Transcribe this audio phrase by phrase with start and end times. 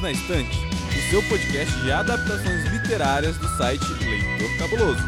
[0.00, 5.02] Livros na Estante, o seu podcast de adaptações literárias do site Leitor Cabuloso.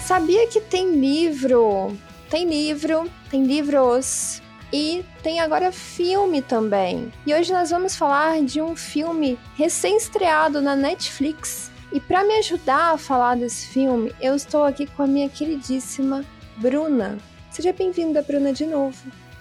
[0.00, 1.96] Sabia que tem livro?
[2.30, 4.42] Tem livro, tem livros
[4.72, 7.12] e tem agora filme também.
[7.26, 11.70] E hoje nós vamos falar de um filme recém-estreado na Netflix.
[11.92, 16.24] E para me ajudar a falar desse filme, eu estou aqui com a minha queridíssima
[16.56, 17.18] Bruna.
[17.54, 18.96] Seja bem-vinda, Bruna, de novo.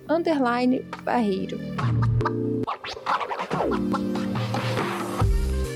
[1.04, 1.60] Barreiro.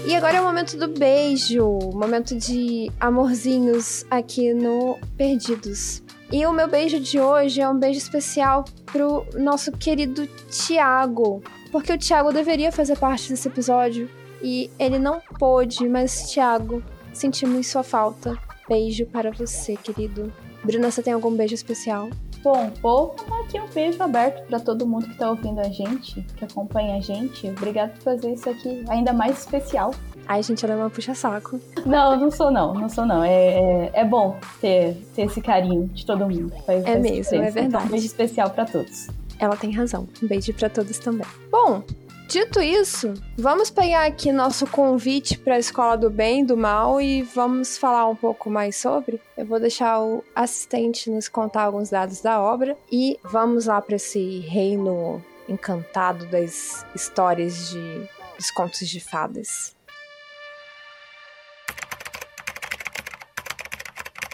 [0.07, 6.03] E agora é o momento do beijo, momento de amorzinhos aqui no Perdidos.
[6.33, 11.93] E o meu beijo de hoje é um beijo especial pro nosso querido Tiago, porque
[11.93, 14.09] o Tiago deveria fazer parte desse episódio,
[14.43, 18.37] e ele não pôde, mas Thiago, sentimos sua falta.
[18.69, 20.33] Beijo para você, querido.
[20.63, 22.09] Bruna, você tem algum beijo especial?
[22.43, 26.45] Bom, vou aqui um beijo aberto para todo mundo que está ouvindo a gente, que
[26.45, 27.49] acompanha a gente.
[27.49, 29.93] Obrigado por fazer isso aqui ainda mais especial.
[30.27, 31.61] Ai, gente, ela é uma puxa-saco.
[31.85, 33.25] Não, não sou não, não sou não.
[33.25, 36.53] É, é, é, bom ter, ter esse carinho de todo mundo.
[36.65, 37.35] Faz, é mesmo, diferença.
[37.35, 37.67] é verdade.
[37.67, 39.09] Então, um beijo especial para todos.
[39.41, 40.07] Ela tem razão.
[40.23, 41.27] Um beijo para todos também.
[41.51, 41.83] Bom,
[42.31, 47.01] Dito isso, vamos pegar aqui nosso convite para a Escola do Bem e do Mal
[47.01, 49.21] e vamos falar um pouco mais sobre.
[49.37, 53.97] Eu vou deixar o assistente nos contar alguns dados da obra e vamos lá para
[53.97, 59.77] esse reino encantado das histórias de dos contos de fadas.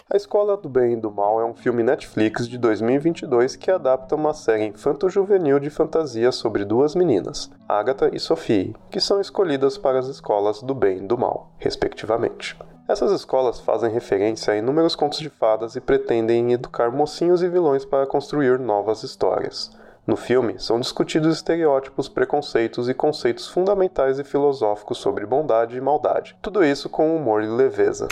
[0.09, 4.15] A Escola do Bem e do Mal é um filme Netflix de 2022 que adapta
[4.15, 9.99] uma série infanto-juvenil de fantasia sobre duas meninas, Agatha e Sophie, que são escolhidas para
[9.99, 12.57] as escolas do bem e do mal, respectivamente.
[12.87, 17.83] Essas escolas fazem referência a inúmeros contos de fadas e pretendem educar mocinhos e vilões
[17.83, 19.77] para construir novas histórias.
[20.07, 26.37] No filme, são discutidos estereótipos, preconceitos e conceitos fundamentais e filosóficos sobre bondade e maldade.
[26.41, 28.07] Tudo isso com humor e leveza.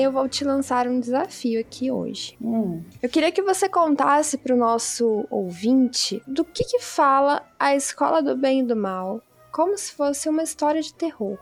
[0.00, 2.36] Eu vou te lançar um desafio aqui hoje.
[2.40, 2.82] Hum.
[3.02, 8.22] Eu queria que você contasse para o nosso ouvinte do que, que fala a Escola
[8.22, 9.20] do Bem e do Mal,
[9.50, 11.38] como se fosse uma história de terror.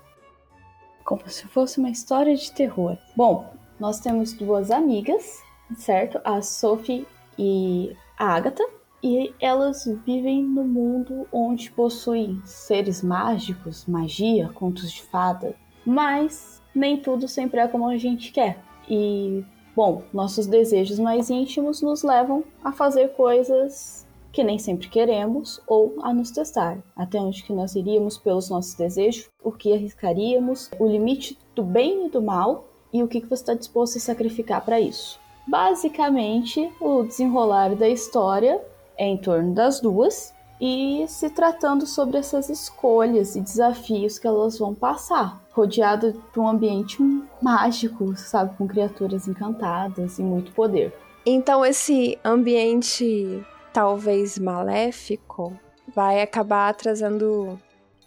[1.04, 2.96] Como se fosse uma história de terror.
[3.14, 5.42] Bom, nós temos duas amigas,
[5.76, 6.20] certo?
[6.24, 7.06] A Sophie
[7.38, 8.64] e a Agatha.
[9.02, 15.54] E elas vivem no mundo onde possuem seres mágicos, magia, contos de fada.
[15.84, 18.58] Mas nem tudo sempre é como a gente quer.
[18.88, 19.42] E,
[19.74, 25.94] bom, nossos desejos mais íntimos nos levam a fazer coisas que nem sempre queremos ou
[26.02, 26.78] a nos testar.
[26.94, 32.06] Até onde que nós iríamos pelos nossos desejos, o que arriscaríamos, o limite do bem
[32.06, 35.18] e do mal e o que, que você está disposto a sacrificar para isso.
[35.48, 38.60] Basicamente, o desenrolar da história
[38.98, 44.58] é em torno das duas e se tratando sobre essas escolhas e desafios que elas
[44.58, 46.98] vão passar, rodeado de um ambiente
[47.40, 50.94] mágico, sabe, com criaturas encantadas e muito poder.
[51.24, 55.52] Então esse ambiente talvez maléfico
[55.94, 57.58] vai acabar trazendo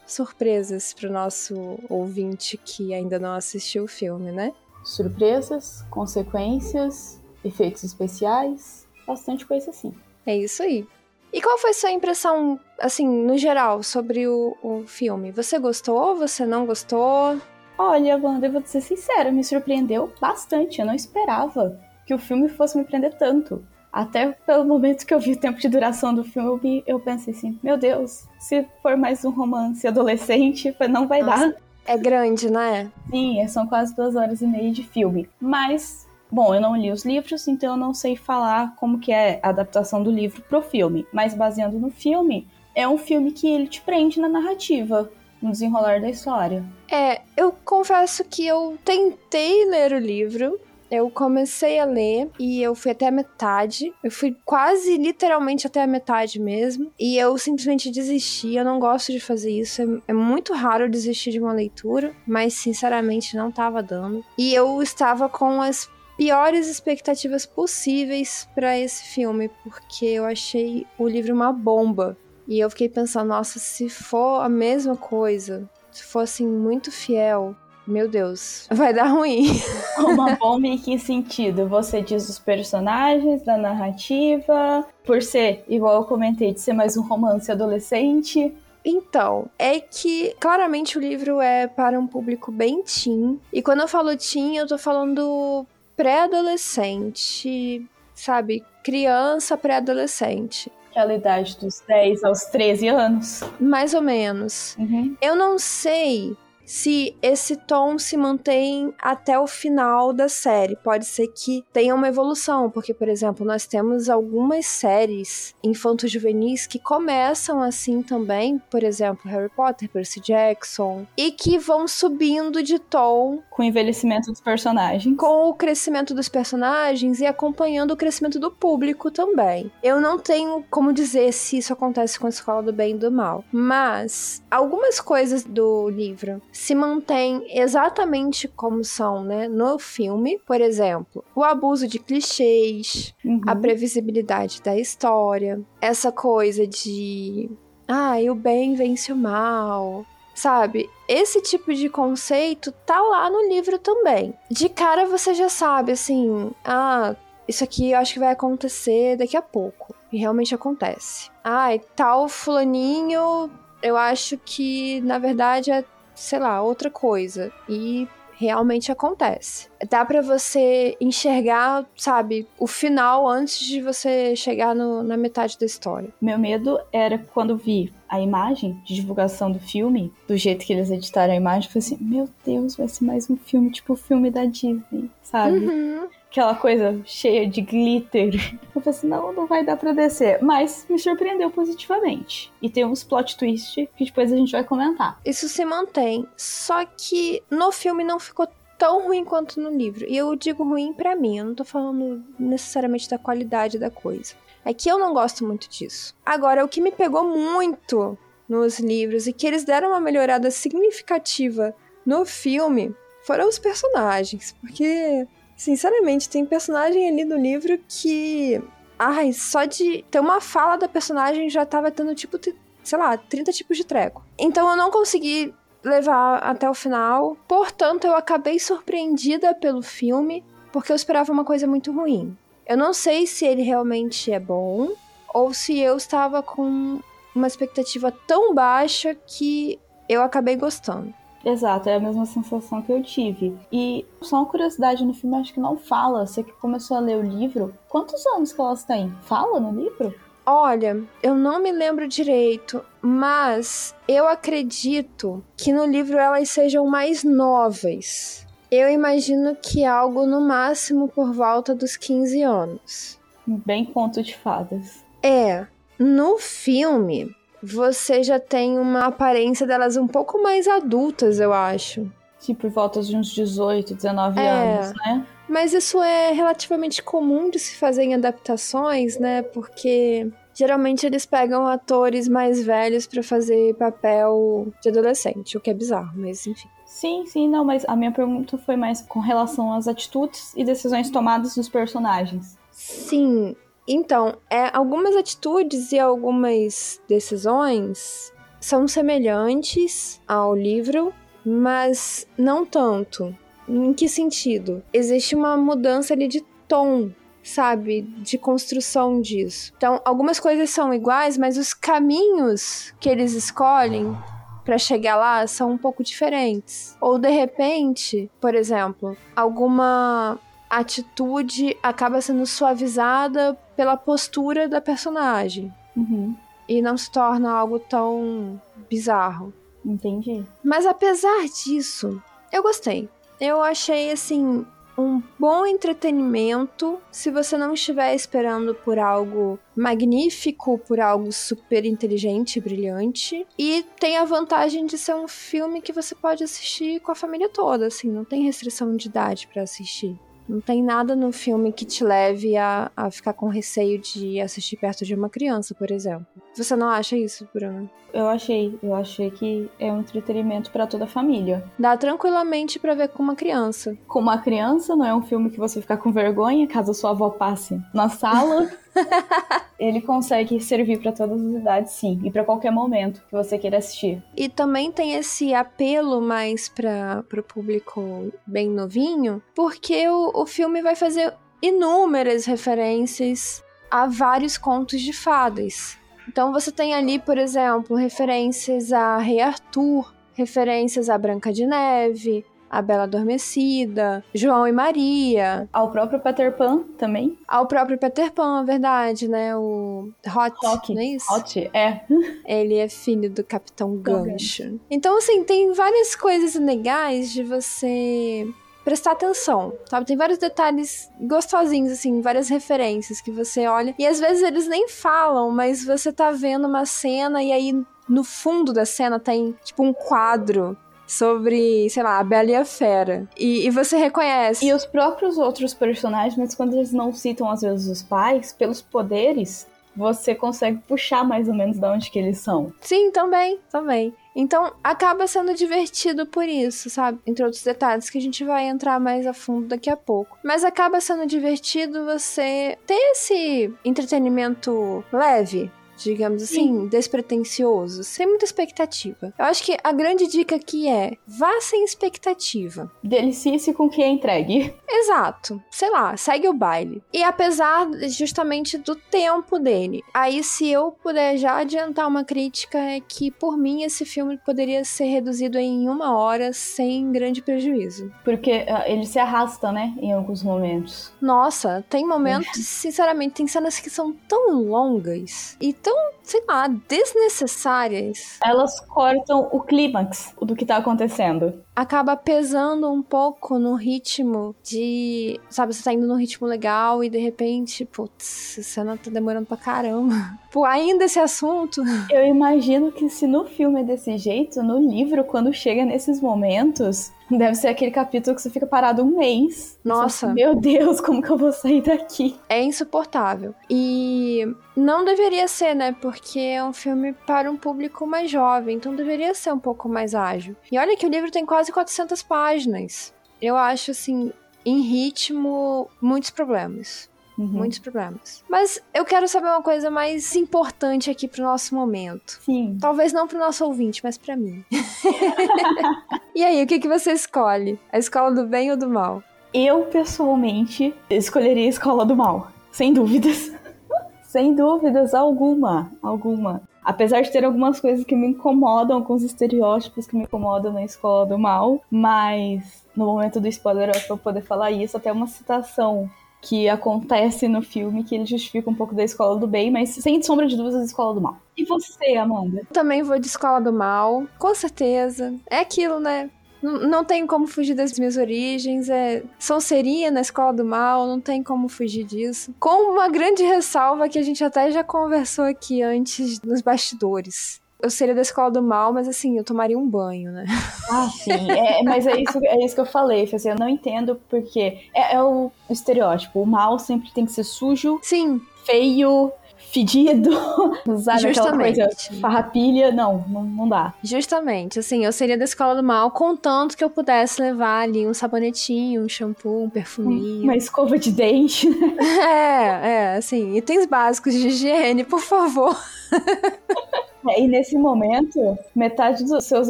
[0.06, 1.56] surpresas para o nosso
[1.88, 4.54] ouvinte que ainda não assistiu o filme, né?
[4.84, 9.94] Surpresas, consequências, efeitos especiais, bastante coisa assim.
[10.25, 10.88] É isso aí.
[11.31, 15.31] E qual foi sua impressão, assim, no geral, sobre o, o filme?
[15.31, 16.16] Você gostou?
[16.16, 17.40] Você não gostou?
[17.78, 20.80] Olha, Wanda, eu vou ser sincera, me surpreendeu bastante.
[20.80, 23.64] Eu não esperava que o filme fosse me prender tanto.
[23.92, 27.58] Até pelo momento que eu vi o tempo de duração do filme, eu pensei assim:
[27.64, 31.56] meu Deus, se for mais um romance adolescente, não vai Nossa, dar.
[31.86, 32.92] É grande, né?
[33.10, 35.28] Sim, são quase duas horas e meia de filme.
[35.40, 39.40] Mas Bom, eu não li os livros, então eu não sei falar como que é
[39.42, 41.08] a adaptação do livro pro filme.
[41.12, 45.12] Mas baseando no filme, é um filme que ele te prende na narrativa,
[45.42, 46.64] no desenrolar da história.
[46.92, 50.60] É, eu confesso que eu tentei ler o livro,
[50.92, 53.94] eu comecei a ler e eu fui até a metade.
[54.04, 56.92] Eu fui quase literalmente até a metade mesmo.
[57.00, 58.56] E eu simplesmente desisti.
[58.56, 59.81] Eu não gosto de fazer isso.
[59.81, 64.26] É, é muito raro desistir de uma leitura, mas sinceramente não estava dando.
[64.38, 65.88] E eu estava com as
[66.19, 72.18] piores expectativas possíveis para esse filme, porque eu achei o livro uma bomba.
[72.45, 77.56] E eu fiquei pensando, nossa, se for a mesma coisa, se for assim muito fiel,
[77.88, 79.48] meu Deus, vai dar ruim.
[79.98, 81.68] Uma bomba em que sentido?
[81.69, 87.01] Você diz dos personagens, da narrativa, por ser, igual eu comentei, de ser mais um
[87.01, 88.54] romance adolescente.
[88.83, 93.39] Então, é que claramente o livro é para um público bem teen.
[93.54, 95.66] E quando eu falo teen, eu tô falando
[96.00, 97.86] pré-adolescente,
[98.16, 98.63] sabe?
[98.81, 100.72] Criança pré-adolescente.
[100.90, 103.42] Aquela idade dos 10 aos 13 anos.
[103.60, 104.78] Mais ou menos.
[104.80, 105.18] Uhum.
[105.22, 106.38] Eu não sei
[106.69, 110.75] se esse tom se mantém até o final da série.
[110.75, 116.77] Pode ser que tenha uma evolução, porque, por exemplo, nós temos algumas séries infanto-juvenis que
[116.77, 123.42] começam assim também, por exemplo, Harry Potter, Percy Jackson, e que vão subindo de tom
[123.50, 125.18] com o envelhecimento dos personagens.
[125.18, 129.71] Com o crescimento dos personagens e acompanhando o crescimento do público também.
[129.81, 133.12] Eu não tenho como dizer se isso acontece com a Escola do Bem e do
[133.12, 140.38] Mal, mas algumas coisas do livro se mantém exatamente como são, né, no filme.
[140.45, 143.39] Por exemplo, o abuso de clichês, uhum.
[143.47, 147.50] a previsibilidade da história, essa coisa de
[147.88, 150.89] ah, e o bem vence o mal, sabe?
[151.07, 154.33] Esse tipo de conceito tá lá no livro também.
[154.51, 157.15] De cara você já sabe assim, ah,
[157.47, 159.95] isso aqui eu acho que vai acontecer daqui a pouco.
[160.11, 161.31] E realmente acontece.
[161.41, 163.50] Ah, e tal fulaninho,
[163.81, 165.85] eu acho que na verdade é
[166.19, 167.51] sei lá, outra coisa.
[167.68, 168.07] E
[168.39, 169.68] realmente acontece.
[169.89, 175.66] Dá para você enxergar, sabe, o final antes de você chegar no, na metade da
[175.66, 176.10] história.
[176.21, 180.89] Meu medo era quando vi a imagem de divulgação do filme, do jeito que eles
[180.89, 183.98] editaram a imagem, eu falei assim: meu Deus, vai ser mais um filme, tipo o
[183.98, 185.57] filme da Disney, sabe?
[185.57, 188.36] Uhum aquela coisa cheia de glitter.
[188.76, 190.42] Eu falei assim, não, não vai dar pra descer.
[190.42, 192.52] Mas me surpreendeu positivamente.
[192.62, 195.20] E tem uns plot twist que depois a gente vai comentar.
[195.26, 196.28] Isso se mantém.
[196.38, 198.48] Só que no filme não ficou
[198.78, 200.06] tão ruim quanto no livro.
[200.08, 204.36] E eu digo ruim para mim, eu não tô falando necessariamente da qualidade da coisa.
[204.64, 206.16] É que eu não gosto muito disso.
[206.26, 208.18] Agora, o que me pegou muito
[208.48, 215.28] nos livros e que eles deram uma melhorada significativa no filme foram os personagens, porque
[215.59, 218.63] Sinceramente, tem personagem ali no livro que.
[218.97, 222.39] Ai, só de ter uma fala da personagem já tava tendo, tipo,
[222.81, 224.23] sei lá, 30 tipos de treco.
[224.38, 225.53] Então eu não consegui
[225.83, 227.35] levar até o final.
[227.45, 232.38] Portanto, eu acabei surpreendida pelo filme, porque eu esperava uma coisa muito ruim.
[232.65, 234.94] Eu não sei se ele realmente é bom
[235.33, 237.01] ou se eu estava com
[237.35, 239.77] uma expectativa tão baixa que
[240.07, 241.13] eu acabei gostando.
[241.44, 243.57] Exato, é a mesma sensação que eu tive.
[243.71, 246.25] E só uma curiosidade no filme, acho que não fala.
[246.25, 249.09] Você que começou a ler o livro, quantos anos que elas têm?
[249.21, 250.14] Fala no livro?
[250.45, 257.23] Olha, eu não me lembro direito, mas eu acredito que no livro elas sejam mais
[257.23, 258.47] novas.
[258.71, 263.19] Eu imagino que algo no máximo por volta dos 15 anos.
[263.45, 265.04] Bem conto de fadas.
[265.21, 265.68] É.
[265.97, 272.09] No filme, você já tem uma aparência delas um pouco mais adultas, eu acho.
[272.37, 275.25] Sim, por volta de uns 18, 19 é, anos, né?
[275.47, 279.42] Mas isso é relativamente comum de se fazer em adaptações, né?
[279.42, 285.73] Porque geralmente eles pegam atores mais velhos para fazer papel de adolescente, o que é
[285.73, 286.68] bizarro, mas enfim.
[286.85, 291.09] Sim, sim, não, mas a minha pergunta foi mais com relação às atitudes e decisões
[291.09, 292.57] tomadas dos personagens.
[292.71, 293.56] Sim,
[293.92, 298.31] então, é, algumas atitudes e algumas decisões
[298.62, 301.12] são semelhantes ao livro,
[301.44, 303.36] mas não tanto.
[303.68, 304.84] Em que sentido?
[304.94, 307.10] Existe uma mudança ali de tom,
[307.44, 308.02] sabe?
[308.02, 309.74] De construção disso.
[309.76, 314.16] Então, algumas coisas são iguais, mas os caminhos que eles escolhem
[314.64, 316.96] para chegar lá são um pouco diferentes.
[317.02, 320.38] Ou de repente, por exemplo, alguma
[320.69, 325.73] atitude acaba sendo suavizada pela postura da personagem.
[325.95, 326.35] Uhum.
[326.68, 329.54] E não se torna algo tão bizarro.
[329.83, 330.44] Entendi.
[330.64, 332.21] Mas apesar disso,
[332.52, 333.09] eu gostei.
[333.40, 334.66] Eu achei assim
[334.99, 342.57] um bom entretenimento se você não estiver esperando por algo magnífico, por algo super inteligente
[342.57, 343.47] e brilhante.
[343.57, 347.47] E tem a vantagem de ser um filme que você pode assistir com a família
[347.47, 350.19] toda, assim, não tem restrição de idade para assistir.
[350.49, 354.77] Não tem nada no filme que te leve a, a ficar com receio de assistir
[354.77, 356.25] perto de uma criança, por exemplo.
[356.56, 357.87] Você não acha isso, Bruno?
[358.11, 361.63] Eu achei, eu achei que é um entretenimento para toda a família.
[361.77, 363.95] Dá tranquilamente para ver com uma criança.
[364.07, 367.29] Com uma criança, não é um filme que você ficar com vergonha caso sua avó
[367.29, 368.68] passe na sala.
[369.80, 373.78] Ele consegue servir para todas as idades, sim, e para qualquer momento que você queira
[373.78, 374.21] assistir.
[374.36, 380.81] E também tem esse apelo mais para o público bem novinho, porque o, o filme
[380.81, 385.98] vai fazer inúmeras referências a vários contos de fadas.
[386.28, 392.45] Então você tem ali, por exemplo, referências a Rei Arthur, referências a Branca de Neve,
[392.69, 395.68] a Bela Adormecida, João e Maria.
[395.73, 397.38] Ao próprio Peter Pan também.
[397.47, 399.56] Ao próprio Peter Pan, verdade, né?
[399.56, 400.94] O Hot, Rock.
[400.94, 401.33] não é isso?
[401.33, 402.02] Hot, é.
[402.45, 404.80] Ele é filho do Capitão Gancho.
[404.90, 408.47] Então, assim, tem várias coisas legais de você
[408.83, 410.06] prestar atenção, sabe?
[410.06, 413.94] Tem vários detalhes gostosinhos, assim, várias referências que você olha.
[413.99, 418.23] E às vezes eles nem falam, mas você tá vendo uma cena e aí no
[418.23, 420.76] fundo da cena tem, tipo, um quadro
[421.09, 423.28] sobre, sei lá, a Bela e a Fera.
[423.35, 424.66] E, e, você reconhece.
[424.66, 428.80] E os próprios outros personagens, mas quando eles não citam às vezes os pais, pelos
[428.80, 432.71] poderes, você consegue puxar mais ou menos de onde que eles são.
[432.80, 434.13] Sim, também, também.
[434.35, 437.19] Então acaba sendo divertido por isso, sabe?
[437.25, 440.37] Entre outros detalhes que a gente vai entrar mais a fundo daqui a pouco.
[440.44, 445.71] Mas acaba sendo divertido você ter esse entretenimento leve,
[446.03, 446.87] digamos assim, Sim.
[446.87, 449.33] despretensioso, sem muita expectativa.
[449.37, 452.91] Eu acho que a grande dica aqui é: vá sem expectativa.
[453.03, 454.73] Delicie-se com o que é entregue.
[454.87, 455.61] Exato.
[455.69, 457.01] Sei lá, segue o baile.
[457.13, 462.99] E apesar justamente do tempo dele, aí se eu puder já adiantar uma crítica é
[462.99, 468.11] que por mim esse filme poderia ser reduzido em uma hora sem grande prejuízo.
[468.23, 471.11] Porque uh, ele se arrasta, né, em alguns momentos.
[471.21, 476.68] Nossa, tem momentos, sinceramente, tem cenas que são tão longas e tão tão, sei lá,
[476.68, 478.38] desnecessárias.
[478.46, 481.54] Elas cortam o clímax do que tá acontecendo.
[481.80, 485.40] Acaba pesando um pouco no ritmo de.
[485.50, 489.45] Sabe, você tá indo num ritmo legal e de repente, putz, a cena tá demorando
[489.45, 490.14] pra caramba.
[490.52, 491.81] Pô, ainda esse assunto.
[492.12, 497.14] Eu imagino que se no filme é desse jeito, no livro, quando chega nesses momentos,
[497.38, 499.78] Deve ser aquele capítulo que você fica parado um mês.
[499.83, 500.33] Nossa.
[500.33, 502.36] Meu Deus, como que eu vou sair daqui?
[502.50, 503.54] É insuportável.
[503.69, 505.95] E não deveria ser, né?
[506.02, 510.16] Porque é um filme para um público mais jovem, então deveria ser um pouco mais
[510.16, 510.56] ágil.
[510.71, 513.13] E olha que o livro tem quase 400 páginas.
[513.41, 514.32] Eu acho, assim,
[514.65, 517.10] em ritmo, muitos problemas.
[517.38, 517.47] Uhum.
[517.47, 518.43] Muitos problemas.
[518.49, 522.38] Mas eu quero saber uma coisa mais importante aqui pro nosso momento.
[522.41, 522.78] Sim.
[522.82, 524.63] Talvez não pro nosso ouvinte, mas para mim.
[526.36, 527.80] e aí, o que, que você escolhe?
[527.93, 529.23] A escola do bem ou do mal?
[529.54, 532.52] Eu, pessoalmente, escolheria a escola do mal.
[532.73, 533.52] Sem dúvidas.
[534.28, 535.91] Sem dúvidas alguma.
[536.04, 536.62] Alguma.
[536.84, 541.26] Apesar de ter algumas coisas que me incomodam, alguns estereótipos que me incomodam na escola
[541.26, 544.98] do mal, mas no momento do spoiler eu acho que eu vou poder falar isso,
[544.98, 546.10] até uma citação
[546.41, 550.21] que acontece no filme, que ele justifica um pouco da escola do bem, mas sem
[550.24, 551.38] sombra de dúvidas, a escola do mal.
[551.58, 552.62] E você, Amanda?
[552.71, 555.34] Também vou de escola do mal, com certeza.
[555.50, 556.30] É aquilo, né?
[556.62, 561.41] Não, tem como fugir das minhas origens, é Sonseria na Escola do Mal, não tem
[561.41, 562.54] como fugir disso.
[562.60, 567.89] Com uma grande ressalva que a gente até já conversou aqui antes nos bastidores eu
[567.89, 570.45] seria da escola do mal, mas assim, eu tomaria um banho, né?
[570.91, 571.32] Ah, sim.
[571.49, 573.23] É, mas é isso, é isso que eu falei.
[573.23, 576.41] Assim, eu não entendo porque é, é o estereótipo.
[576.41, 577.99] O mal sempre tem que ser sujo.
[578.01, 578.41] Sim.
[578.65, 579.32] Feio,
[579.71, 580.30] fedido,
[580.88, 581.82] usar Justamente.
[581.82, 583.93] aquela coisa farrapilha, não, não, não dá.
[584.04, 588.13] Justamente, assim, eu seria da escola do mal, contanto que eu pudesse levar ali um
[588.13, 590.43] sabonetinho, um shampoo, um perfuminho.
[590.43, 591.95] Uma escova de dente, né?
[592.30, 595.78] É, é, assim, itens básicos de higiene, por favor.
[597.28, 599.69] É, e nesse momento, metade dos seus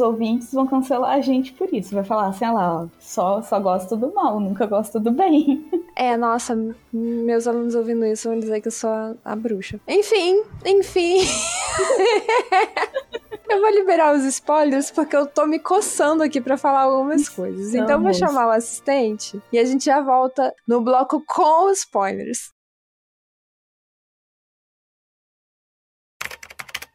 [0.00, 1.94] ouvintes vão cancelar a gente por isso.
[1.94, 5.68] Vai falar assim, ah lá, ó, só, só gosta do mal, nunca gosta do bem.
[5.96, 6.56] É, nossa,
[6.90, 9.78] meus alunos ouvindo isso vão dizer que eu sou a, a bruxa.
[9.86, 11.18] Enfim, enfim.
[13.50, 17.74] eu vou liberar os spoilers porque eu tô me coçando aqui para falar algumas coisas.
[17.74, 22.50] Então eu vou chamar o assistente e a gente já volta no bloco com spoilers.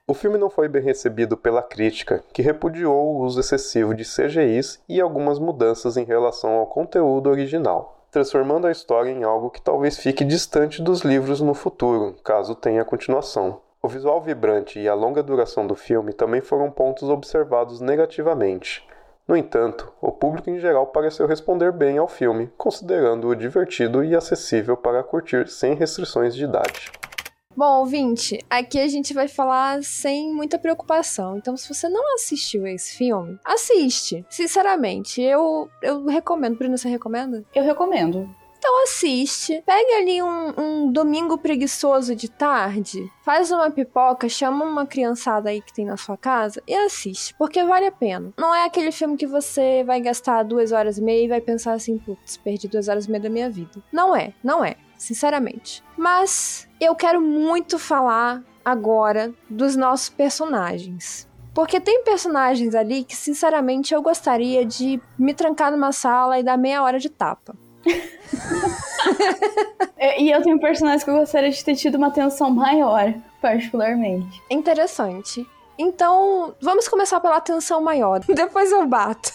[0.08, 4.80] O filme não foi bem recebido pela crítica, que repudiou o uso excessivo de CGIs
[4.88, 8.06] e algumas mudanças em relação ao conteúdo original.
[8.12, 12.86] transformando a história em algo que talvez fique distante dos livros no futuro, caso tenha
[12.86, 13.60] continuação.
[13.82, 18.88] O visual vibrante e a longa duração do filme também foram pontos observados negativamente.
[19.28, 24.78] No entanto, o público em geral pareceu responder bem ao filme, considerando-o divertido e acessível
[24.78, 26.92] para curtir sem restrições de idade.
[27.56, 31.38] Bom, ouvinte, aqui a gente vai falar sem muita preocupação.
[31.38, 34.26] Então, se você não assistiu esse filme, assiste.
[34.30, 36.58] Sinceramente, eu, eu recomendo.
[36.58, 37.46] Bruno, você recomenda?
[37.56, 38.30] Eu recomendo.
[38.58, 44.88] Então assiste, pega ali um, um, domingo preguiçoso de tarde, faz uma pipoca, chama uma
[44.88, 48.34] criançada aí que tem na sua casa e assiste, porque vale a pena.
[48.36, 51.74] Não é aquele filme que você vai gastar duas horas e meia e vai pensar
[51.74, 53.84] assim, putz, perdi duas horas e meia da minha vida.
[53.94, 55.84] Não é, não é, sinceramente.
[55.98, 61.28] Mas eu quero muito falar agora dos nossos personagens.
[61.54, 66.58] Porque tem personagens ali que, sinceramente, eu gostaria de me trancar numa sala e dar
[66.58, 67.56] meia hora de tapa.
[70.18, 74.42] E eu tenho personagens que eu gostaria de ter tido uma atenção maior, particularmente.
[74.50, 75.46] Interessante.
[75.78, 78.22] Então, vamos começar pela atenção maior.
[78.28, 79.32] Depois eu bato.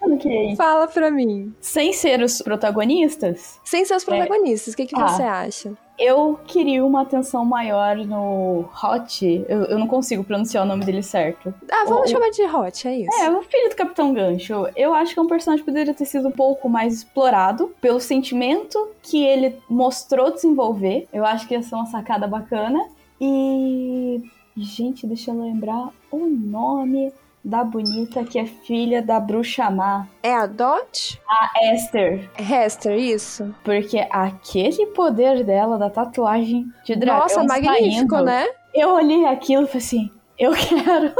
[0.00, 0.54] Ok.
[0.56, 1.54] Fala pra mim.
[1.60, 3.58] Sem ser os protagonistas?
[3.64, 4.84] Sem ser os protagonistas, o é.
[4.84, 5.08] que, que ah.
[5.08, 5.72] você acha?
[5.96, 9.44] Eu queria uma atenção maior no Hot.
[9.48, 11.54] Eu, eu não consigo pronunciar o nome dele certo.
[11.70, 13.22] Ah, vamos o, chamar de Hot, é isso.
[13.22, 14.68] É, o filho do Capitão Gancho.
[14.74, 18.00] Eu acho que é um personagem que poderia ter sido um pouco mais explorado pelo
[18.00, 21.06] sentimento que ele mostrou desenvolver.
[21.12, 22.84] Eu acho que ia ser uma sacada bacana.
[23.20, 24.20] E.
[24.56, 27.12] Gente, deixa eu lembrar o nome
[27.44, 30.06] da bonita que é filha da bruxa má.
[30.22, 31.20] É a Dot?
[31.28, 32.30] A Esther.
[32.38, 33.54] Hester, isso.
[33.62, 38.46] Porque aquele poder dela da tatuagem de dragão Nossa, magnífico, saindo, né?
[38.72, 41.12] Eu olhei aquilo e falei assim, eu quero.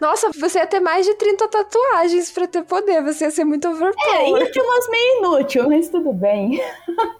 [0.00, 3.02] Nossa, você ia ter mais de 30 tatuagens pra ter poder.
[3.02, 4.42] Você ia ser muito overpower.
[4.42, 6.60] É, ter umas meio inútil, mas tudo bem.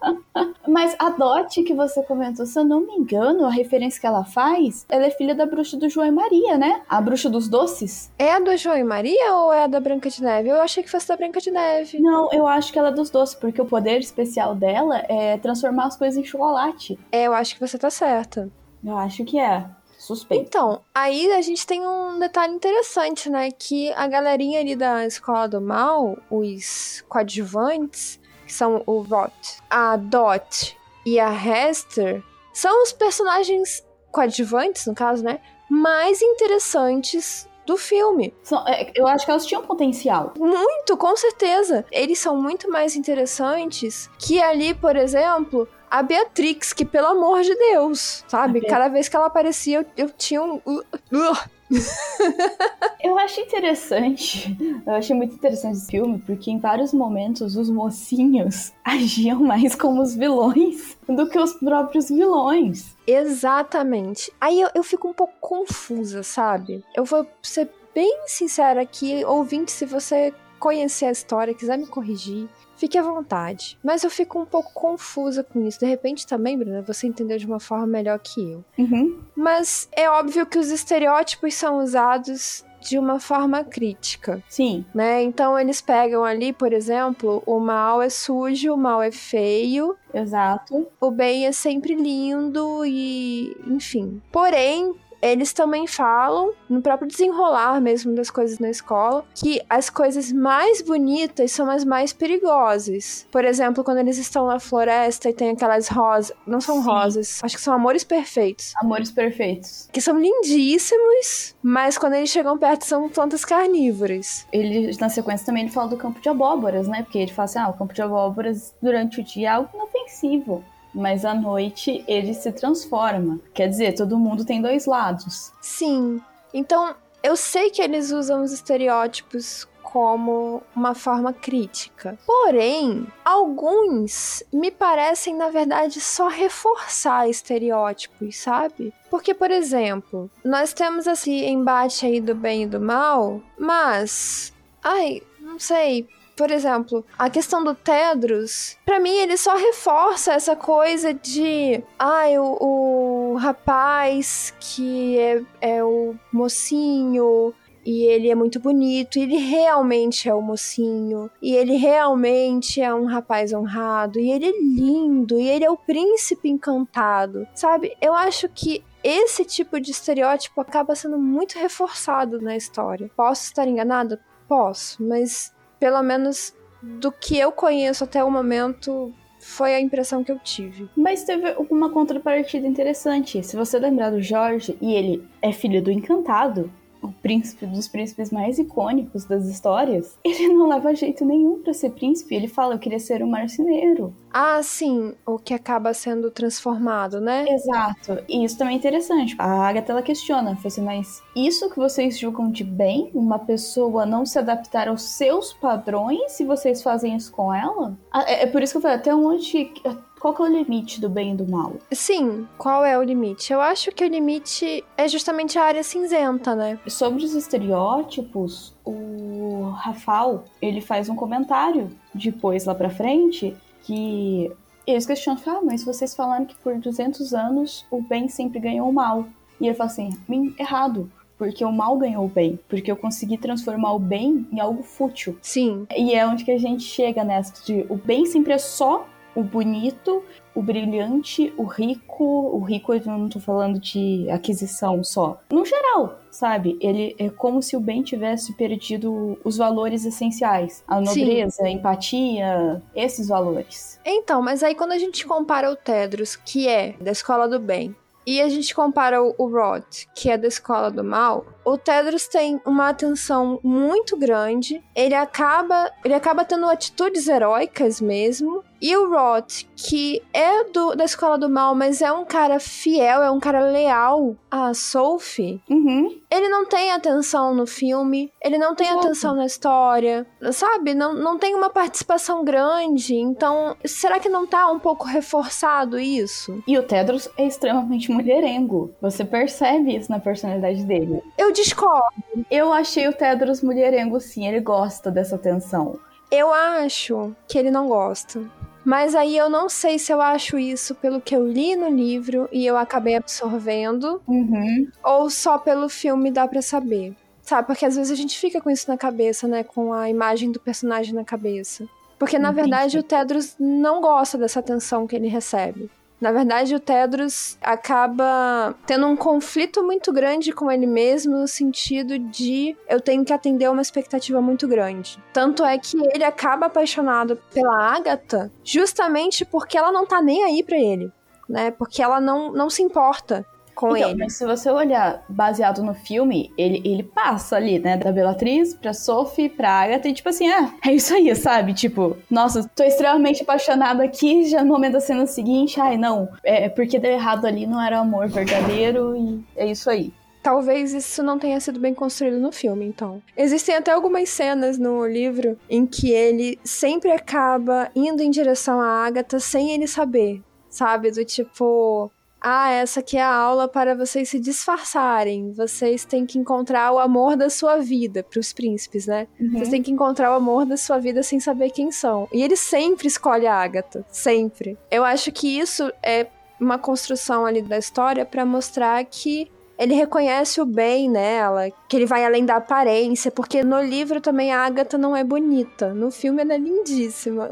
[0.66, 4.24] mas a Dot que você comentou, se eu não me engano, a referência que ela
[4.24, 6.82] faz, ela é filha da bruxa do João e Maria, né?
[6.88, 8.10] A bruxa dos doces.
[8.18, 10.48] É a do João e Maria ou é a da Branca de Neve?
[10.48, 11.98] Eu achei que fosse da Branca de Neve.
[12.00, 15.86] Não, eu acho que ela é dos doces, porque o poder especial dela é transformar
[15.86, 16.98] as coisas em chocolate.
[17.10, 18.50] É, eu acho que você tá certa.
[18.84, 19.64] Eu acho que é.
[20.08, 20.46] Suspeito.
[20.46, 23.50] Então, aí a gente tem um detalhe interessante, né?
[23.50, 29.98] Que a galerinha ali da Escola do Mal, os coadjuvantes, que são o Rot, a
[29.98, 35.40] Dot e a Hester, são os personagens coadjuvantes, no caso, né?
[35.68, 38.34] Mais interessantes do filme.
[38.66, 40.32] É, eu acho que elas tinham potencial.
[40.38, 41.84] Muito, com certeza.
[41.92, 47.54] Eles são muito mais interessantes que ali, por exemplo, a Beatrix, que pelo amor de
[47.54, 48.60] Deus, sabe?
[48.62, 50.60] Cada vez que ela aparecia, eu, eu tinha um.
[50.66, 51.58] Uh, uh.
[53.04, 58.72] eu acho interessante, eu achei muito interessante esse filme, porque em vários momentos os mocinhos
[58.82, 62.96] agiam mais como os vilões do que os próprios vilões.
[63.06, 64.32] Exatamente.
[64.40, 66.82] Aí eu, eu fico um pouco confusa, sabe?
[66.94, 72.48] Eu vou ser bem sincera aqui, ouvinte, se você conhecer a história, quiser me corrigir,
[72.78, 73.76] Fique à vontade.
[73.82, 75.80] Mas eu fico um pouco confusa com isso.
[75.80, 78.64] De repente também, Bruna, você entendeu de uma forma melhor que eu.
[78.78, 79.18] Uhum.
[79.34, 84.40] Mas é óbvio que os estereótipos são usados de uma forma crítica.
[84.48, 84.86] Sim.
[84.94, 85.24] Né?
[85.24, 89.96] Então eles pegam ali, por exemplo, o mal é sujo, o mal é feio.
[90.14, 90.86] Exato.
[91.00, 94.22] O bem é sempre lindo e, enfim.
[94.30, 100.32] Porém, eles também falam, no próprio desenrolar mesmo das coisas na escola, que as coisas
[100.32, 103.26] mais bonitas são as mais perigosas.
[103.30, 106.36] Por exemplo, quando eles estão na floresta e tem aquelas rosas.
[106.46, 106.88] Não são Sim.
[106.88, 108.72] rosas, acho que são amores perfeitos.
[108.76, 109.88] Amores perfeitos.
[109.92, 114.46] Que são lindíssimos, mas quando eles chegam perto são plantas carnívoras.
[114.52, 117.02] Ele, na sequência, também ele fala do campo de abóboras, né?
[117.02, 120.64] Porque ele fala assim: ah, o campo de abóboras durante o dia é algo inofensivo
[120.94, 123.40] mas à noite ele se transforma.
[123.54, 125.52] Quer dizer, todo mundo tem dois lados.
[125.60, 126.20] Sim.
[126.52, 132.18] Então, eu sei que eles usam os estereótipos como uma forma crítica.
[132.26, 138.92] Porém, alguns me parecem, na verdade, só reforçar estereótipos, sabe?
[139.10, 144.52] Porque, por exemplo, nós temos esse embate aí do bem e do mal, mas.
[144.82, 146.06] Ai, não sei
[146.38, 152.36] por exemplo, a questão do Tedros, para mim ele só reforça essa coisa de, ai,
[152.36, 157.52] ah, o, o rapaz que é, é o mocinho,
[157.84, 163.06] e ele é muito bonito, ele realmente é o mocinho, e ele realmente é um
[163.06, 167.96] rapaz honrado, e ele é lindo, e ele é o príncipe encantado, sabe?
[168.00, 173.10] Eu acho que esse tipo de estereótipo acaba sendo muito reforçado na história.
[173.16, 174.20] Posso estar enganada?
[174.46, 180.32] Posso, mas pelo menos do que eu conheço até o momento, foi a impressão que
[180.32, 180.88] eu tive.
[180.96, 183.42] Mas teve uma contrapartida interessante.
[183.42, 186.70] Se você lembrar do Jorge, e ele é filho do Encantado,
[187.08, 191.90] o príncipe dos príncipes mais icônicos das histórias, ele não leva jeito nenhum para ser
[191.90, 192.34] príncipe.
[192.34, 194.14] Ele fala, eu queria ser um marceneiro.
[194.32, 197.46] Ah, sim, o que acaba sendo transformado, né?
[197.48, 198.22] Exato.
[198.28, 199.34] E isso também é interessante.
[199.38, 204.04] A Agatha ela questiona, fala assim, mas isso que vocês julgam de bem, uma pessoa
[204.04, 207.96] não se adaptar aos seus padrões, se vocês fazem isso com ela?
[208.14, 209.72] É, é por isso que eu falei, até onde
[210.18, 211.74] qual que é o limite do bem e do mal?
[211.92, 213.52] Sim, qual é o limite?
[213.52, 216.78] Eu acho que o limite é justamente a área cinzenta, né?
[216.86, 224.50] Sobre os estereótipos, o Rafal, ele faz um comentário depois lá pra frente que
[224.86, 228.92] eles questionam, ah, mas vocês falaram que por 200 anos o bem sempre ganhou o
[228.92, 229.26] mal.
[229.60, 230.10] E ele fala assim,
[230.58, 234.82] errado, porque o mal ganhou o bem, porque eu consegui transformar o bem em algo
[234.82, 235.38] fútil.
[235.40, 235.86] Sim.
[235.96, 239.06] E é onde que a gente chega nessa de o bem sempre é só
[239.38, 242.24] o bonito, o brilhante, o rico.
[242.24, 245.40] O rico eu não tô falando de aquisição só.
[245.48, 246.76] No geral, sabe?
[246.80, 250.82] Ele é como se o bem tivesse perdido os valores essenciais.
[250.88, 251.66] A nobreza, Sim.
[251.66, 254.00] a empatia, esses valores.
[254.04, 257.94] Então, mas aí quando a gente compara o Tedros, que é da escola do bem,
[258.30, 259.82] e a gente compara o, Rod,
[260.14, 264.84] que é da escola do mal, o Tedros tem uma atenção muito grande.
[264.94, 268.62] Ele acaba, ele acaba tendo atitudes heróicas mesmo.
[268.80, 273.22] E o Roth, que é do, da escola do mal, mas é um cara fiel,
[273.22, 276.18] é um cara leal a Sophie, uhum.
[276.30, 279.06] ele não tem atenção no filme, ele não tem Exato.
[279.06, 280.94] atenção na história, sabe?
[280.94, 283.14] Não, não tem uma participação grande.
[283.14, 286.62] Então, será que não tá um pouco reforçado isso?
[286.66, 288.94] E o Tedros é extremamente mulherengo.
[289.00, 291.22] Você percebe isso na personalidade dele.
[291.36, 292.14] Eu discordo.
[292.50, 294.46] Eu achei o Tedros mulherengo, sim.
[294.46, 295.98] Ele gosta dessa atenção.
[296.30, 298.40] Eu acho que ele não gosta.
[298.88, 302.48] Mas aí eu não sei se eu acho isso pelo que eu li no livro
[302.50, 304.88] e eu acabei absorvendo, uhum.
[305.04, 307.14] ou só pelo filme dá para saber.
[307.42, 307.66] Sabe?
[307.66, 309.62] Porque às vezes a gente fica com isso na cabeça, né?
[309.62, 311.86] Com a imagem do personagem na cabeça.
[312.18, 312.62] Porque na Entendi.
[312.62, 315.90] verdade o Tedros não gosta dessa atenção que ele recebe.
[316.20, 322.18] Na verdade, o Tedros acaba tendo um conflito muito grande com ele mesmo, no sentido
[322.18, 325.18] de eu tenho que atender uma expectativa muito grande.
[325.32, 330.62] Tanto é que ele acaba apaixonado pela Agatha justamente porque ela não tá nem aí
[330.64, 331.12] para ele,
[331.48, 331.70] né?
[331.70, 333.46] Porque ela não, não se importa
[333.78, 334.18] com então, ele.
[334.18, 337.96] Mas se você olhar baseado no filme, ele, ele passa ali, né?
[337.96, 341.72] Da Bellatriz pra Sophie, pra Agatha, e tipo assim, ah, é isso aí, sabe?
[341.72, 346.68] Tipo, nossa, tô extremamente apaixonada aqui, já no momento da cena seguinte, ai, não, é
[346.68, 350.12] porque deu errado ali, não era amor verdadeiro, e é isso aí.
[350.42, 353.22] Talvez isso não tenha sido bem construído no filme, então.
[353.36, 359.06] Existem até algumas cenas no livro em que ele sempre acaba indo em direção à
[359.06, 361.10] Agatha sem ele saber, sabe?
[361.10, 365.52] Do tipo, ah, essa aqui é a aula para vocês se disfarçarem.
[365.52, 369.26] Vocês têm que encontrar o amor da sua vida, para os príncipes, né?
[369.40, 369.52] Uhum.
[369.52, 372.28] Vocês têm que encontrar o amor da sua vida sem saber quem são.
[372.32, 374.78] E ele sempre escolhe a Agatha, sempre.
[374.90, 376.28] Eu acho que isso é
[376.60, 382.06] uma construção ali da história para mostrar que ele reconhece o bem nela, que ele
[382.06, 385.94] vai além da aparência, porque no livro também a Agatha não é bonita.
[385.94, 387.48] No filme ela é lindíssima.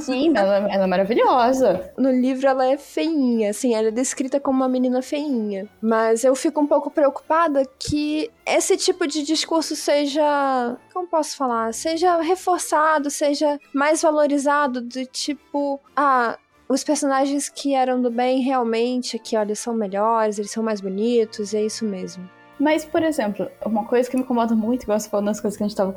[0.00, 1.92] Sim, ela, ela é maravilhosa.
[1.98, 5.68] No livro ela é feinha, assim, ela é descrita como uma menina feinha.
[5.82, 10.76] Mas eu fico um pouco preocupada que esse tipo de discurso seja.
[10.92, 11.72] Como posso falar?
[11.74, 15.80] Seja reforçado, seja mais valorizado, do tipo.
[15.96, 20.80] Ah, os personagens que eram do bem realmente aqui, olha, são melhores, eles são mais
[20.80, 22.28] bonitos, e é isso mesmo.
[22.58, 25.64] Mas, por exemplo, uma coisa que me incomoda muito, igual você falou nas coisas que
[25.64, 25.94] a gente tava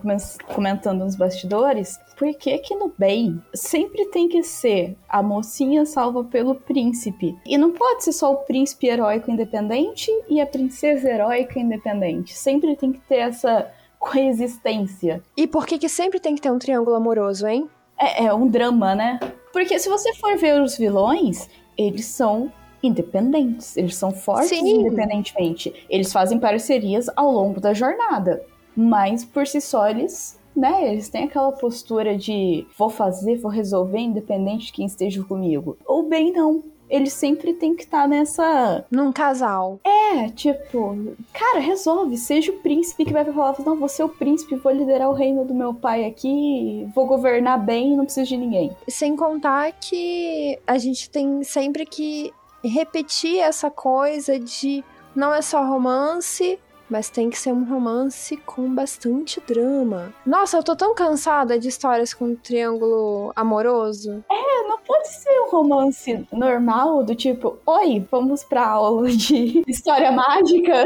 [0.48, 6.24] comentando nos bastidores, por que que no bem sempre tem que ser a mocinha salva
[6.24, 7.38] pelo príncipe?
[7.46, 12.34] E não pode ser só o príncipe heróico independente e a princesa heróica independente.
[12.34, 15.22] Sempre tem que ter essa coexistência.
[15.36, 17.70] E por que que sempre tem que ter um triângulo amoroso, hein?
[18.00, 19.20] É, é um drama, né?
[19.52, 24.82] Porque se você for ver os vilões, eles são independentes, eles são fortes Sim.
[24.82, 25.74] independentemente.
[25.90, 28.44] Eles fazem parcerias ao longo da jornada,
[28.76, 34.00] mas por si só eles, né, eles têm aquela postura de vou fazer, vou resolver
[34.00, 35.78] independente de quem esteja comigo.
[35.86, 38.86] Ou bem não, ele sempre tem que estar tá nessa.
[38.90, 39.80] Num casal.
[39.84, 42.18] É, tipo, cara, resolve.
[42.18, 45.44] Seja o príncipe que vai falar: não, vou ser o príncipe, vou liderar o reino
[45.46, 48.76] do meu pai aqui, vou governar bem não preciso de ninguém.
[48.88, 54.84] Sem contar que a gente tem sempre que repetir essa coisa de
[55.16, 60.14] não é só romance, mas tem que ser um romance com bastante drama.
[60.26, 64.24] Nossa, eu tô tão cansada de histórias com triângulo amoroso.
[64.32, 70.12] É, não pode ser um romance normal, do tipo, oi, vamos pra aula de história
[70.12, 70.84] mágica.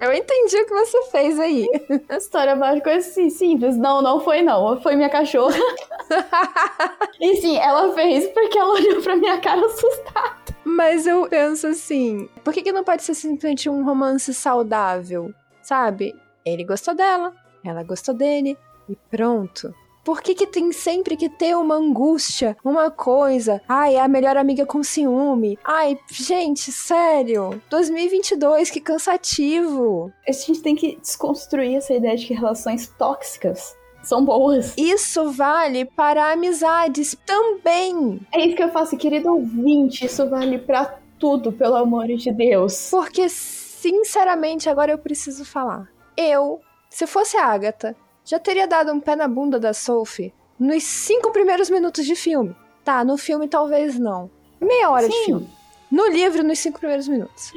[0.00, 1.66] Eu entendi o que você fez aí.
[2.10, 3.76] história mágica é assim, simples.
[3.76, 4.80] Não, não foi não.
[4.80, 5.58] Foi minha cachorra.
[7.20, 10.44] e sim, ela fez porque ela olhou pra minha cara assustada.
[10.64, 15.32] Mas eu penso assim, por que, que não pode ser simplesmente um romance saudável?
[15.64, 16.14] Sabe?
[16.44, 17.32] Ele gostou dela,
[17.64, 18.56] ela gostou dele,
[18.88, 19.74] e pronto.
[20.04, 23.62] Por que, que tem sempre que ter uma angústia, uma coisa?
[23.66, 25.58] Ai, é a melhor amiga com ciúme.
[25.64, 27.62] Ai, gente, sério.
[27.70, 30.12] 2022, que cansativo.
[30.28, 34.74] A gente tem que desconstruir essa ideia de que relações tóxicas são boas.
[34.76, 38.20] Isso vale para amizades também.
[38.30, 40.04] É isso que eu faço, querido ouvinte.
[40.04, 42.90] Isso vale para tudo, pelo amor de Deus.
[42.90, 43.26] Porque,
[43.84, 45.90] sinceramente, agora eu preciso falar.
[46.16, 47.94] Eu, se fosse a Agatha,
[48.24, 52.56] já teria dado um pé na bunda da Sophie nos cinco primeiros minutos de filme.
[52.82, 54.30] Tá, no filme talvez não.
[54.58, 55.10] Meia hora Sim.
[55.10, 55.50] de filme.
[55.90, 57.52] No livro, nos cinco primeiros minutos.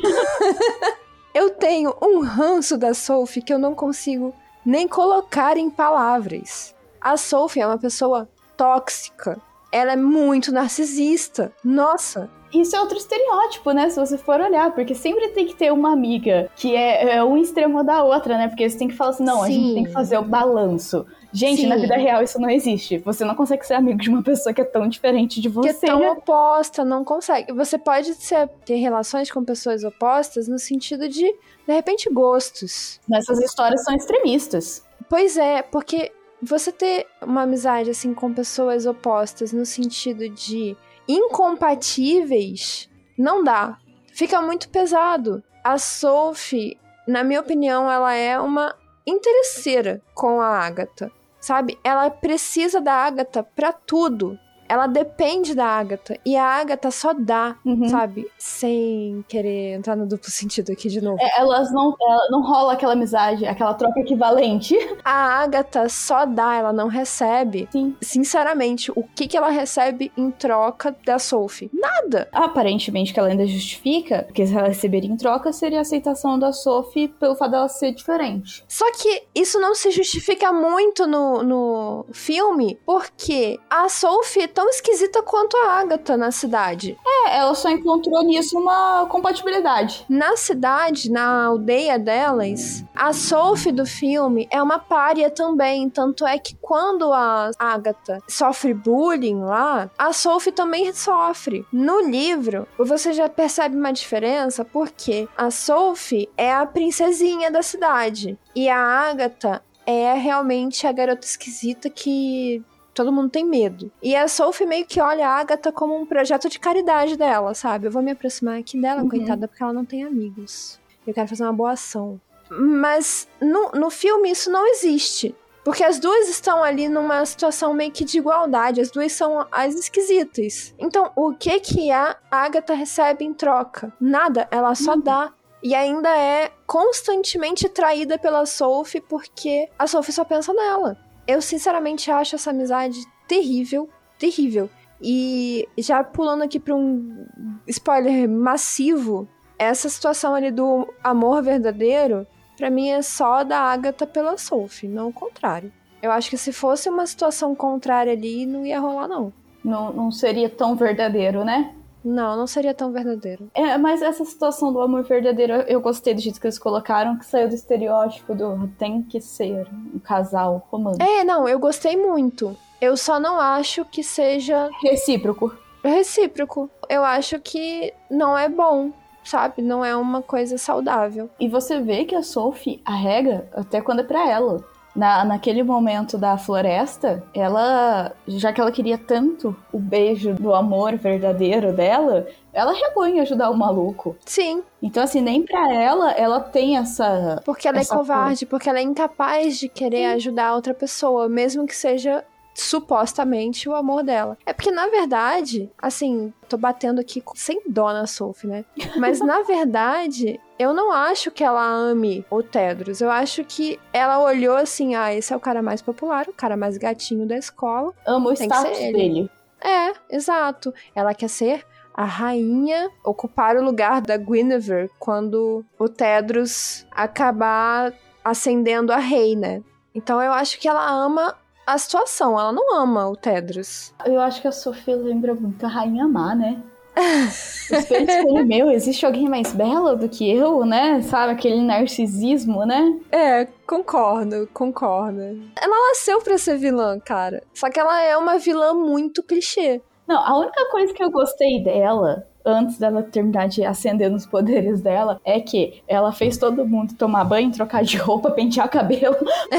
[1.34, 4.34] eu tenho um ranço da Sophie que eu não consigo
[4.66, 6.76] nem colocar em palavras.
[7.00, 9.40] A Sophie é uma pessoa tóxica.
[9.72, 11.54] Ela é muito narcisista.
[11.64, 13.90] Nossa, Isso é outro estereótipo, né?
[13.90, 17.38] Se você for olhar, porque sempre tem que ter uma amiga que é, é um
[17.38, 18.48] extremo da outra, né?
[18.48, 19.74] Porque você tem que falar assim, não, a gente Sim.
[19.76, 21.06] tem que fazer o balanço.
[21.34, 21.68] Gente, Sim.
[21.68, 22.98] na vida real isso não existe.
[23.00, 25.86] Você não consegue ser amigo de uma pessoa que é tão diferente de que você.
[25.86, 26.12] é tão né?
[26.12, 27.52] oposta, não consegue.
[27.54, 33.00] Você pode ser- ter relações com pessoas opostas no sentido de, de repente, gostos.
[33.08, 34.84] Nessas histórias são extremistas.
[35.10, 40.76] Pois é, porque você ter uma amizade assim com pessoas opostas no sentido de
[41.08, 43.78] incompatíveis, não dá.
[44.14, 45.44] Fica muito pesado.
[45.64, 51.12] A Sophie, na minha opinião, ela é uma interesseira com a Agatha.
[51.40, 51.78] Sabe?
[51.84, 54.38] Ela precisa da Agatha pra tudo.
[54.70, 56.18] Ela depende da Agatha.
[56.26, 57.88] E a Agatha só dá, Uhum.
[57.90, 58.28] sabe?
[58.38, 61.18] Sem querer entrar no duplo sentido aqui de novo.
[61.22, 64.76] É, Elas não, ela- não rola aquela amizade, aquela troca equivalente.
[65.06, 67.68] A Agatha só dá, ela não recebe.
[67.72, 67.96] Sim.
[68.02, 71.70] Sinceramente, o que, que ela recebe em troca da Sophie?
[71.74, 72.28] Nada.
[72.32, 76.52] Aparentemente que ela ainda justifica, porque se ela receberia em troca, seria a aceitação da
[76.52, 78.64] Sophie pelo fato dela ser diferente.
[78.68, 84.70] Só que isso não se justifica muito no, no filme, porque a Sophie é tão
[84.70, 86.98] esquisita quanto a Agatha na cidade.
[87.06, 90.04] É, ela só encontrou nisso uma compatibilidade.
[90.10, 95.88] Na cidade, na aldeia delas, a Sophie do filme é uma pária também.
[95.92, 101.64] Tanto é que quando a Agatha sofre bullying lá, a Sophie também sofre.
[101.72, 108.40] No livro, você já percebe uma diferença porque a Sophie é a princesinha da cidade
[108.56, 112.66] e a Agatha é realmente a garota esquisita que
[112.98, 113.92] todo mundo tem medo.
[114.04, 117.88] E a Sophie meio que olha a Agatha como um projeto de caridade dela, sabe?
[117.88, 119.10] Eu vou me aproximar aqui dela, Uhum.
[119.10, 120.80] coitada, porque ela não tem amigos.
[121.06, 122.20] Eu quero fazer uma boa ação.
[122.50, 125.36] Mas no, no filme isso não existe.
[125.64, 129.76] Porque as duas estão ali numa situação meio que de igualdade, as duas são as
[129.76, 130.74] esquisitas.
[130.80, 133.92] Então, o que que a Agatha recebe em troca?
[134.00, 135.34] Nada, ela só dá.
[135.62, 140.98] E ainda é constantemente traída pela Sophie porque a Sophie só pensa nela.
[141.28, 144.70] Eu sinceramente acho essa amizade terrível, terrível.
[145.02, 147.26] E já pulando aqui pra um
[147.68, 149.28] spoiler massivo,
[149.60, 155.10] essa situação ali do amor verdadeiro, pra mim é só da Agatha pela Sophie, não
[155.10, 155.72] o contrário.
[156.02, 159.34] Eu acho que se fosse uma situação contrária ali, não ia rolar, não.
[159.64, 161.74] Não, não seria tão verdadeiro, né?
[162.04, 163.50] Não, não seria tão verdadeiro.
[163.54, 167.26] É, mas essa situação do amor verdadeiro, eu gostei do jeito que eles colocaram, que
[167.26, 171.04] saiu do estereótipo do tem que ser um casal romântico.
[171.04, 172.56] É, não, eu gostei muito.
[172.80, 175.54] Eu só não acho que seja Recíproco.
[175.84, 176.70] recíproco.
[176.88, 178.92] Eu acho que não é bom,
[179.24, 179.62] sabe?
[179.62, 181.30] Não é uma coisa saudável.
[181.40, 184.64] E você vê que a Sophie arrega até quando é pra ela.
[184.98, 190.96] Na, naquele momento da floresta, ela, já que ela queria tanto o beijo do amor
[190.96, 194.16] verdadeiro dela, ela regou em ajudar o maluco.
[194.26, 197.40] Sim, Então, assim, nem pra ela, ela tem essa.
[197.46, 200.16] porque ela Essa é covarde, porque ela é incapaz de querer Sim.
[200.16, 202.24] ajudar outra pessoa, mesmo que seja
[202.58, 204.36] supostamente o amor dela.
[204.44, 208.66] É porque, na verdade, assim, tô batendo aqui sem dó na Sophie, né?
[208.98, 213.00] Mas, na verdade, eu não acho que ela ame o Tedros.
[213.00, 216.58] Eu acho que ela olhou assim, ah, esse é o cara mais popular, o cara
[216.58, 217.94] mais gatinho da escola.
[218.06, 219.30] Ama o status dele.
[219.62, 220.74] É, exato.
[220.96, 227.94] Ela quer ser a rainha ocupar o lugar da Guinevere quando o Tedros acabar
[228.24, 229.62] ascendendo a rei, né?
[229.94, 231.36] Então eu acho que ela ama
[231.68, 233.94] a situação, ela não ama o Tedros.
[234.06, 236.64] Eu acho que a Sophie lembra muito a Rainha Má, né?
[237.70, 241.02] Espelho, espelho meu, existe alguém mais bela do que eu, né?
[241.02, 242.98] Sabe, aquele narcisismo, né?
[243.12, 245.20] É, concordo, concordo.
[245.62, 247.44] Ela nasceu pra ser vilã, cara.
[247.54, 249.82] Só que ela é uma vilã muito clichê.
[250.08, 254.82] Não, a única coisa que eu gostei dela antes dela terminar de acender nos poderes
[254.82, 259.18] dela, é que ela fez todo mundo tomar banho, trocar de roupa, pentear cabelo.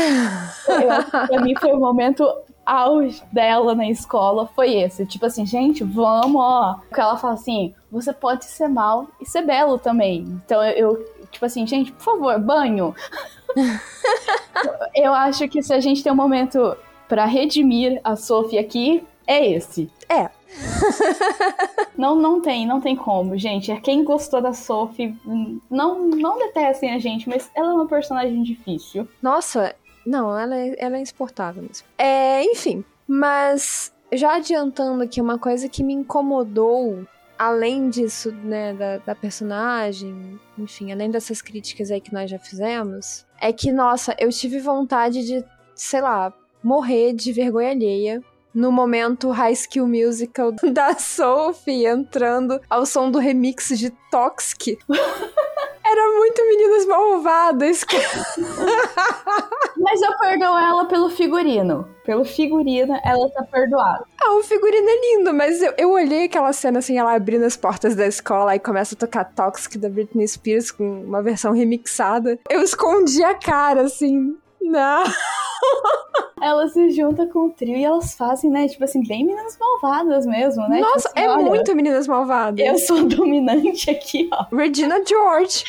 [0.68, 2.24] Eu, pra mim foi o momento
[2.68, 5.06] auge dela na escola foi esse.
[5.06, 6.74] Tipo assim, gente, vamos, ó.
[6.86, 10.20] Porque ela fala assim: você pode ser mal e ser belo também.
[10.44, 12.94] Então eu, tipo assim, gente, por favor, banho.
[14.94, 16.76] eu acho que se a gente tem um momento
[17.08, 19.90] para redimir a Sophie aqui, é esse.
[20.08, 20.28] É,
[21.96, 23.70] não, não tem, não tem como, gente.
[23.70, 25.14] É quem gostou da Sophie,
[25.70, 29.08] não, não detestem a gente, mas ela é uma personagem difícil.
[29.22, 29.74] Nossa,
[30.06, 31.86] não, ela é, ela é insuportável mesmo.
[31.96, 37.06] É, enfim, mas já adiantando aqui uma coisa que me incomodou,
[37.38, 43.26] além disso, né, da, da personagem, enfim, além dessas críticas aí que nós já fizemos,
[43.40, 46.32] é que, nossa, eu tive vontade de, sei lá,
[46.62, 48.22] morrer de vergonha alheia
[48.58, 54.76] no momento High School Musical da Sophie entrando ao som do remix de Toxic.
[55.90, 57.86] Era muito Meninas Malvadas.
[59.78, 61.88] Mas eu perdoo ela pelo figurino.
[62.04, 64.04] Pelo figurino, ela tá perdoada.
[64.20, 67.56] Ah, o figurino é lindo, mas eu, eu olhei aquela cena assim, ela abrindo as
[67.56, 72.38] portas da escola e começa a tocar Toxic da Britney Spears com uma versão remixada.
[72.50, 74.36] Eu escondi a cara, assim.
[74.60, 75.04] Não.
[76.42, 78.68] elas se juntam com o trio e elas fazem, né?
[78.68, 80.80] Tipo assim, bem meninas malvadas mesmo, né?
[80.80, 82.64] Nossa, tipo assim, é muito meninas malvadas.
[82.64, 84.44] Eu sou dominante aqui, ó.
[84.54, 85.64] Regina George.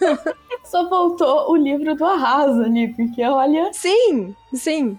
[0.64, 3.70] Só faltou o livro do Arraso ali, porque olha.
[3.72, 4.98] Sim, sim.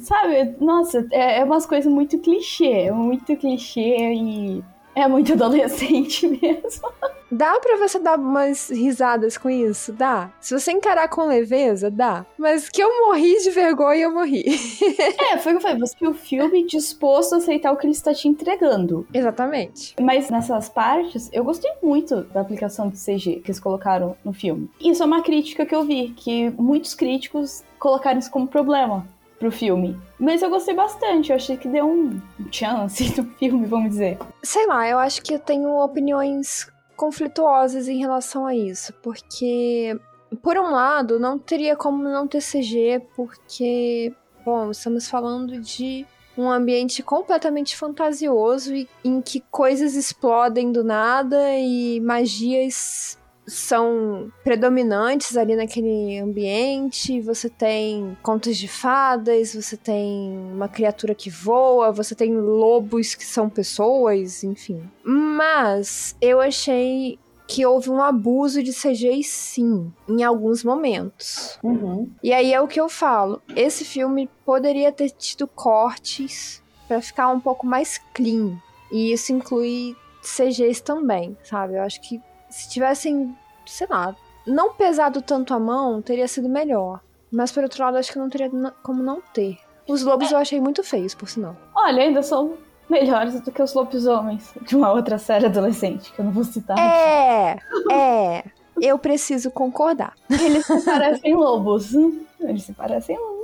[0.00, 4.64] Sabe, nossa, é, é umas coisas muito clichê, muito clichê e
[4.96, 6.90] é muito adolescente mesmo.
[7.30, 9.92] Dá pra você dar umas risadas com isso?
[9.92, 10.32] Dá.
[10.40, 12.24] Se você encarar com leveza, dá.
[12.38, 14.44] Mas que eu morri de vergonha, eu morri.
[15.30, 15.78] é, foi o que eu falei.
[15.78, 19.06] Você viu o filme disposto a aceitar o que ele está te entregando.
[19.12, 19.94] Exatamente.
[20.00, 24.70] Mas nessas partes, eu gostei muito da aplicação de CG que eles colocaram no filme.
[24.80, 29.06] Isso é uma crítica que eu vi, que muitos críticos colocaram isso como problema
[29.38, 29.98] pro filme.
[30.18, 32.20] Mas eu gostei bastante, eu achei que deu um
[32.50, 34.18] chance no filme, vamos dizer.
[34.42, 39.98] Sei lá, eu acho que eu tenho opiniões conflituosas em relação a isso, porque
[40.42, 44.12] por um lado, não teria como não ter CG, porque,
[44.44, 51.54] bom, estamos falando de um ambiente completamente fantasioso e em que coisas explodem do nada
[51.56, 57.20] e magias são predominantes ali naquele ambiente.
[57.20, 63.24] Você tem contos de fadas, você tem uma criatura que voa, você tem lobos que
[63.24, 64.82] são pessoas, enfim.
[65.04, 71.58] Mas eu achei que houve um abuso de CGI sim, em alguns momentos.
[71.62, 72.10] Uhum.
[72.22, 73.40] E aí é o que eu falo.
[73.54, 78.60] Esse filme poderia ter tido cortes para ficar um pouco mais clean.
[78.90, 81.74] E isso inclui CGs também, sabe?
[81.74, 82.20] Eu acho que
[82.56, 84.16] se tivessem, sei lá,
[84.46, 87.00] não pesado tanto a mão, teria sido melhor.
[87.30, 88.50] Mas por outro lado, acho que não teria
[88.82, 89.58] como não ter.
[89.86, 91.54] Os lobos eu achei muito feios, por sinal.
[91.74, 92.54] Olha, ainda são
[92.88, 96.78] melhores do que os lobisomens de uma outra série adolescente, que eu não vou citar.
[96.78, 97.58] É,
[97.92, 98.44] é.
[98.80, 100.14] Eu preciso concordar.
[100.30, 101.92] Eles se parecem lobos.
[102.40, 103.35] Eles se parecem lobos,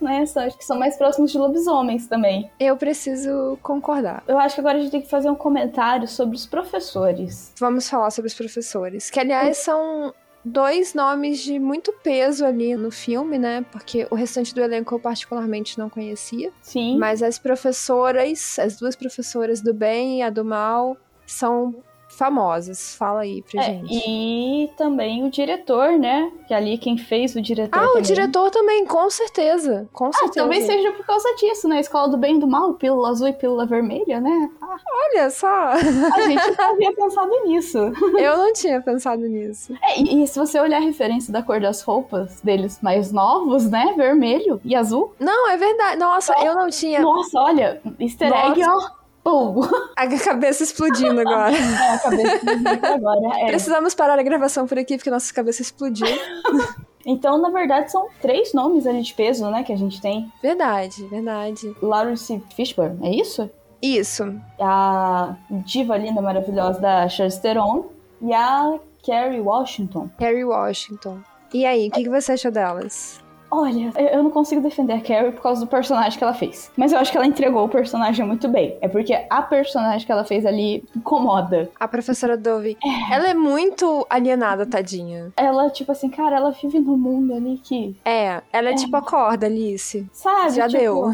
[0.00, 0.26] né?
[0.26, 2.50] Só acho que são mais próximos de lobisomens também.
[2.58, 4.22] Eu preciso concordar.
[4.26, 7.52] Eu acho que agora a gente tem que fazer um comentário sobre os professores.
[7.58, 10.12] Vamos falar sobre os professores, que aliás são
[10.44, 13.64] dois nomes de muito peso ali no filme, né?
[13.70, 16.50] Porque o restante do elenco eu particularmente não conhecia.
[16.62, 16.98] Sim.
[16.98, 21.74] Mas as professoras, as duas professoras do bem e a do mal, são
[22.18, 22.96] famosas.
[22.96, 23.92] Fala aí pra é, gente.
[23.92, 26.30] E também o diretor, né?
[26.46, 27.78] Que ali quem fez o diretor.
[27.78, 28.02] Ah, também.
[28.02, 29.88] o diretor também, com certeza.
[29.92, 30.40] Com ah, certeza.
[30.40, 31.80] talvez seja por causa disso, né?
[31.80, 34.50] Escola do bem e do mal, pílula azul e pílula vermelha, né?
[34.60, 34.76] Ah,
[35.10, 35.46] Olha só.
[35.48, 37.78] a gente não havia pensado nisso.
[38.18, 39.74] Eu não tinha pensado nisso.
[39.82, 43.70] É, e, e, se você olhar a referência da cor das roupas deles mais novos,
[43.70, 43.94] né?
[43.96, 45.14] Vermelho e azul.
[45.18, 45.96] Não, é verdade.
[45.98, 47.00] Nossa, eu não tinha.
[47.00, 48.97] Nossa, olha, easter egg, ó.
[49.28, 49.60] Pum.
[49.94, 51.54] A cabeça explodindo agora.
[51.54, 53.40] É, a cabeça explodindo agora.
[53.40, 53.46] É.
[53.48, 56.06] Precisamos parar a gravação por aqui porque nossa cabeça explodiu.
[57.06, 60.30] Então, na verdade, são três nomes ali de peso, né, que a gente tem.
[60.42, 61.74] Verdade, verdade.
[61.80, 63.48] Lawrence Fishburne, é isso?
[63.80, 64.38] Isso.
[64.60, 67.86] A diva linda, maravilhosa da Charlize Theron
[68.20, 70.10] e a Kerry Washington.
[70.18, 71.20] Kerry Washington.
[71.54, 73.24] E aí, o que, que você achou delas?
[73.50, 76.70] Olha, eu não consigo defender a Carrie por causa do personagem que ela fez.
[76.76, 78.76] Mas eu acho que ela entregou o personagem muito bem.
[78.80, 81.70] É porque a personagem que ela fez ali incomoda.
[81.78, 83.14] A professora Dove, é.
[83.14, 85.32] ela é muito alienada, tadinha.
[85.36, 87.96] Ela, tipo assim, cara, ela vive no mundo ali que.
[88.04, 88.76] É, ela é, é.
[88.76, 90.06] tipo a corda, Alice.
[90.12, 90.56] Sabe?
[90.56, 91.12] Já tipo, deu.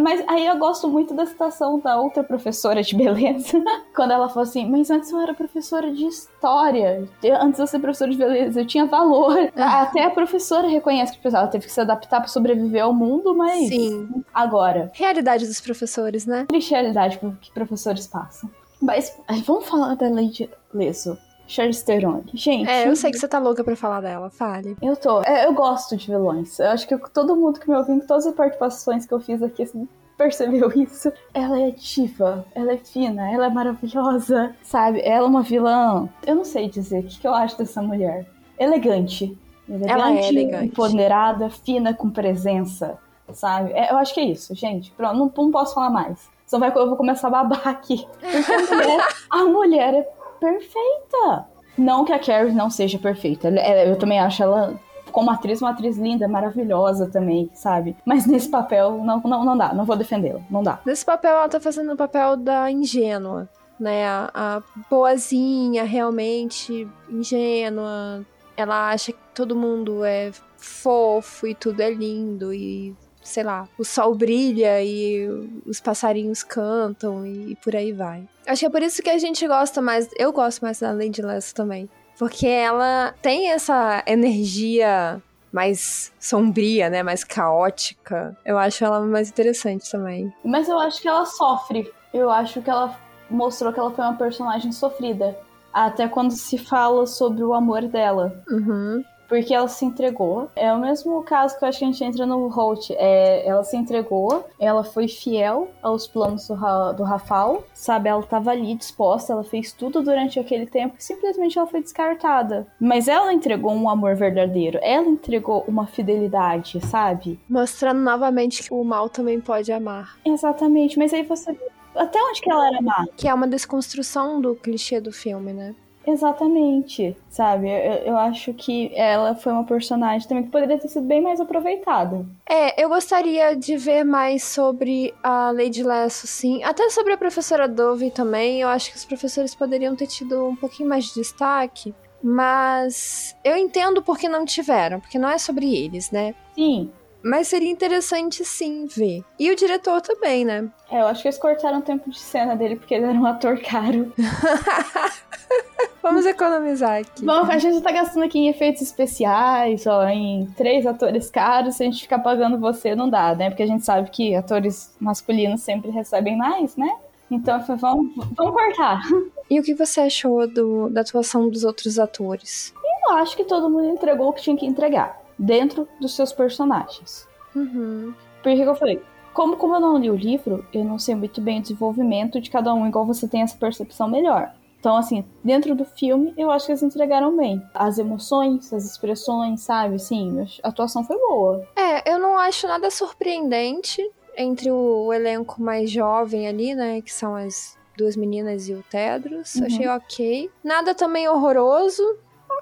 [0.00, 3.62] Mas aí eu gosto muito da citação da outra professora de beleza.
[3.94, 7.08] Quando ela falou assim, mas antes eu era professora de história.
[7.40, 9.50] Antes de eu ser professora de beleza, eu tinha valor.
[9.56, 9.82] Ah.
[9.82, 13.68] Até a professora reconhece que ela teve que se adaptar para sobreviver ao mundo, mas.
[13.68, 14.24] Sim.
[14.32, 14.90] Agora.
[14.94, 16.46] Realidade dos professores, né?
[16.48, 18.50] Triste realidade que professores passam.
[18.80, 19.16] Mas
[19.46, 21.16] vamos falar da Lady Leso.
[21.52, 22.22] Charlize Theron.
[22.32, 22.68] Gente.
[22.68, 24.74] É, eu sei que você tá louca pra falar dela, fale.
[24.80, 25.22] Eu tô.
[25.22, 26.58] É, eu gosto de vilões.
[26.58, 29.42] Eu acho que todo mundo que me ouviu, em todas as participações que eu fiz
[29.42, 29.86] aqui, assim,
[30.16, 31.12] percebeu isso.
[31.34, 35.02] Ela é diva, ela é fina, ela é maravilhosa, sabe?
[35.04, 36.08] Ela é uma vilã.
[36.26, 38.26] Eu não sei dizer o que, que eu acho dessa mulher.
[38.58, 39.38] Elegante.
[39.68, 40.64] Elegante, ela é elegante.
[40.64, 42.96] empoderada, fina, com presença,
[43.30, 43.72] sabe?
[43.72, 44.90] É, eu acho que é isso, gente.
[44.92, 46.30] Pronto, não, não posso falar mais.
[46.46, 48.06] Só vai, eu vou começar a babar aqui.
[48.20, 51.46] Porque a mulher, a mulher é perfeita.
[51.78, 53.48] Não que a Carrie não seja perfeita.
[53.48, 54.74] Eu também acho ela
[55.12, 57.94] como atriz, uma atriz linda, maravilhosa também, sabe?
[58.04, 60.80] Mas nesse papel, não, não, não dá, não vou defendê-la, não dá.
[60.86, 64.06] Nesse papel, ela tá fazendo o papel da ingênua, né?
[64.06, 68.24] A, a boazinha, realmente ingênua.
[68.56, 73.84] Ela acha que todo mundo é fofo e tudo é lindo e sei lá, o
[73.84, 75.26] sol brilha e
[75.66, 78.28] os passarinhos cantam e por aí vai.
[78.46, 81.22] Acho que é por isso que a gente gosta mais, eu gosto mais da Lady
[81.22, 81.88] Less também.
[82.18, 85.20] Porque ela tem essa energia
[85.52, 87.02] mais sombria, né?
[87.02, 88.36] Mais caótica.
[88.44, 90.32] Eu acho ela mais interessante também.
[90.44, 91.90] Mas eu acho que ela sofre.
[92.12, 92.98] Eu acho que ela
[93.28, 95.36] mostrou que ela foi uma personagem sofrida.
[95.72, 98.42] Até quando se fala sobre o amor dela.
[98.48, 99.02] Uhum
[99.32, 100.50] porque ela se entregou.
[100.54, 102.90] É o mesmo caso que eu acho que a gente entra no Holt.
[102.90, 108.10] É, ela se entregou, ela foi fiel aos planos do, Ra do Rafal, sabe?
[108.10, 112.66] Ela estava ali disposta, ela fez tudo durante aquele tempo e simplesmente ela foi descartada.
[112.78, 117.40] Mas ela entregou um amor verdadeiro, ela entregou uma fidelidade, sabe?
[117.48, 120.14] Mostrando novamente que o mal também pode amar.
[120.26, 121.56] Exatamente, mas aí você
[121.94, 123.06] até onde que ela era má?
[123.16, 125.74] Que é uma desconstrução do clichê do filme, né?
[126.06, 127.68] Exatamente, sabe?
[127.68, 131.40] Eu, eu, acho que ela foi uma personagem também que poderia ter sido bem mais
[131.40, 132.26] aproveitada.
[132.48, 136.62] É, eu gostaria de ver mais sobre a Lady Lasso, sim.
[136.64, 138.60] Até sobre a professora Dove também.
[138.60, 141.94] Eu acho que os professores poderiam ter tido um pouquinho mais de destaque.
[142.22, 146.34] Mas eu entendo porque não tiveram, porque não é sobre eles, né?
[146.54, 146.90] Sim.
[147.22, 149.24] Mas seria interessante sim ver.
[149.38, 150.68] E o diretor também, né?
[150.90, 153.26] É, eu acho que eles cortaram o tempo de cena dele porque ele era um
[153.26, 154.12] ator caro.
[156.02, 157.24] Vamos economizar aqui.
[157.24, 161.76] Bom, a gente tá gastando aqui em efeitos especiais, ó, em três atores caros.
[161.76, 163.50] Se a gente ficar pagando você, não dá, né?
[163.50, 166.92] Porque a gente sabe que atores masculinos sempre recebem mais, né?
[167.30, 169.00] Então, vamos, vamos cortar.
[169.48, 172.74] E o que você achou do, da atuação dos outros atores?
[173.08, 177.28] Eu acho que todo mundo entregou o que tinha que entregar dentro dos seus personagens.
[177.54, 178.14] Uhum.
[178.42, 179.02] Por que eu falei?
[179.34, 182.48] Como, como eu não li o livro, eu não sei muito bem o desenvolvimento de
[182.48, 184.52] cada um, igual você tem essa percepção melhor.
[184.78, 187.62] Então, assim, dentro do filme, eu acho que eles entregaram bem.
[187.74, 189.98] As emoções, as expressões, sabe?
[189.98, 191.66] Sim, a atuação foi boa.
[191.76, 194.02] É, eu não acho nada surpreendente
[194.36, 197.00] entre o elenco mais jovem ali, né?
[197.00, 199.54] Que são as duas meninas e o Tedros.
[199.54, 199.66] Uhum.
[199.66, 200.50] Achei ok.
[200.64, 202.02] Nada também horroroso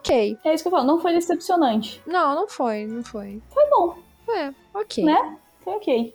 [0.01, 0.39] ok.
[0.45, 2.03] É isso que eu falo, não foi decepcionante.
[2.07, 3.41] Não, não foi, não foi.
[3.51, 3.97] Foi bom.
[4.29, 5.05] É, ok.
[5.05, 5.39] Né?
[5.61, 6.15] Foi ok.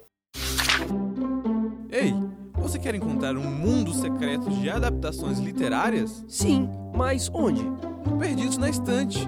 [1.91, 2.13] Ei,
[2.55, 6.25] você quer encontrar um mundo secreto de adaptações literárias?
[6.27, 7.61] Sim, mas onde?
[8.19, 9.19] Perdidos na Estante.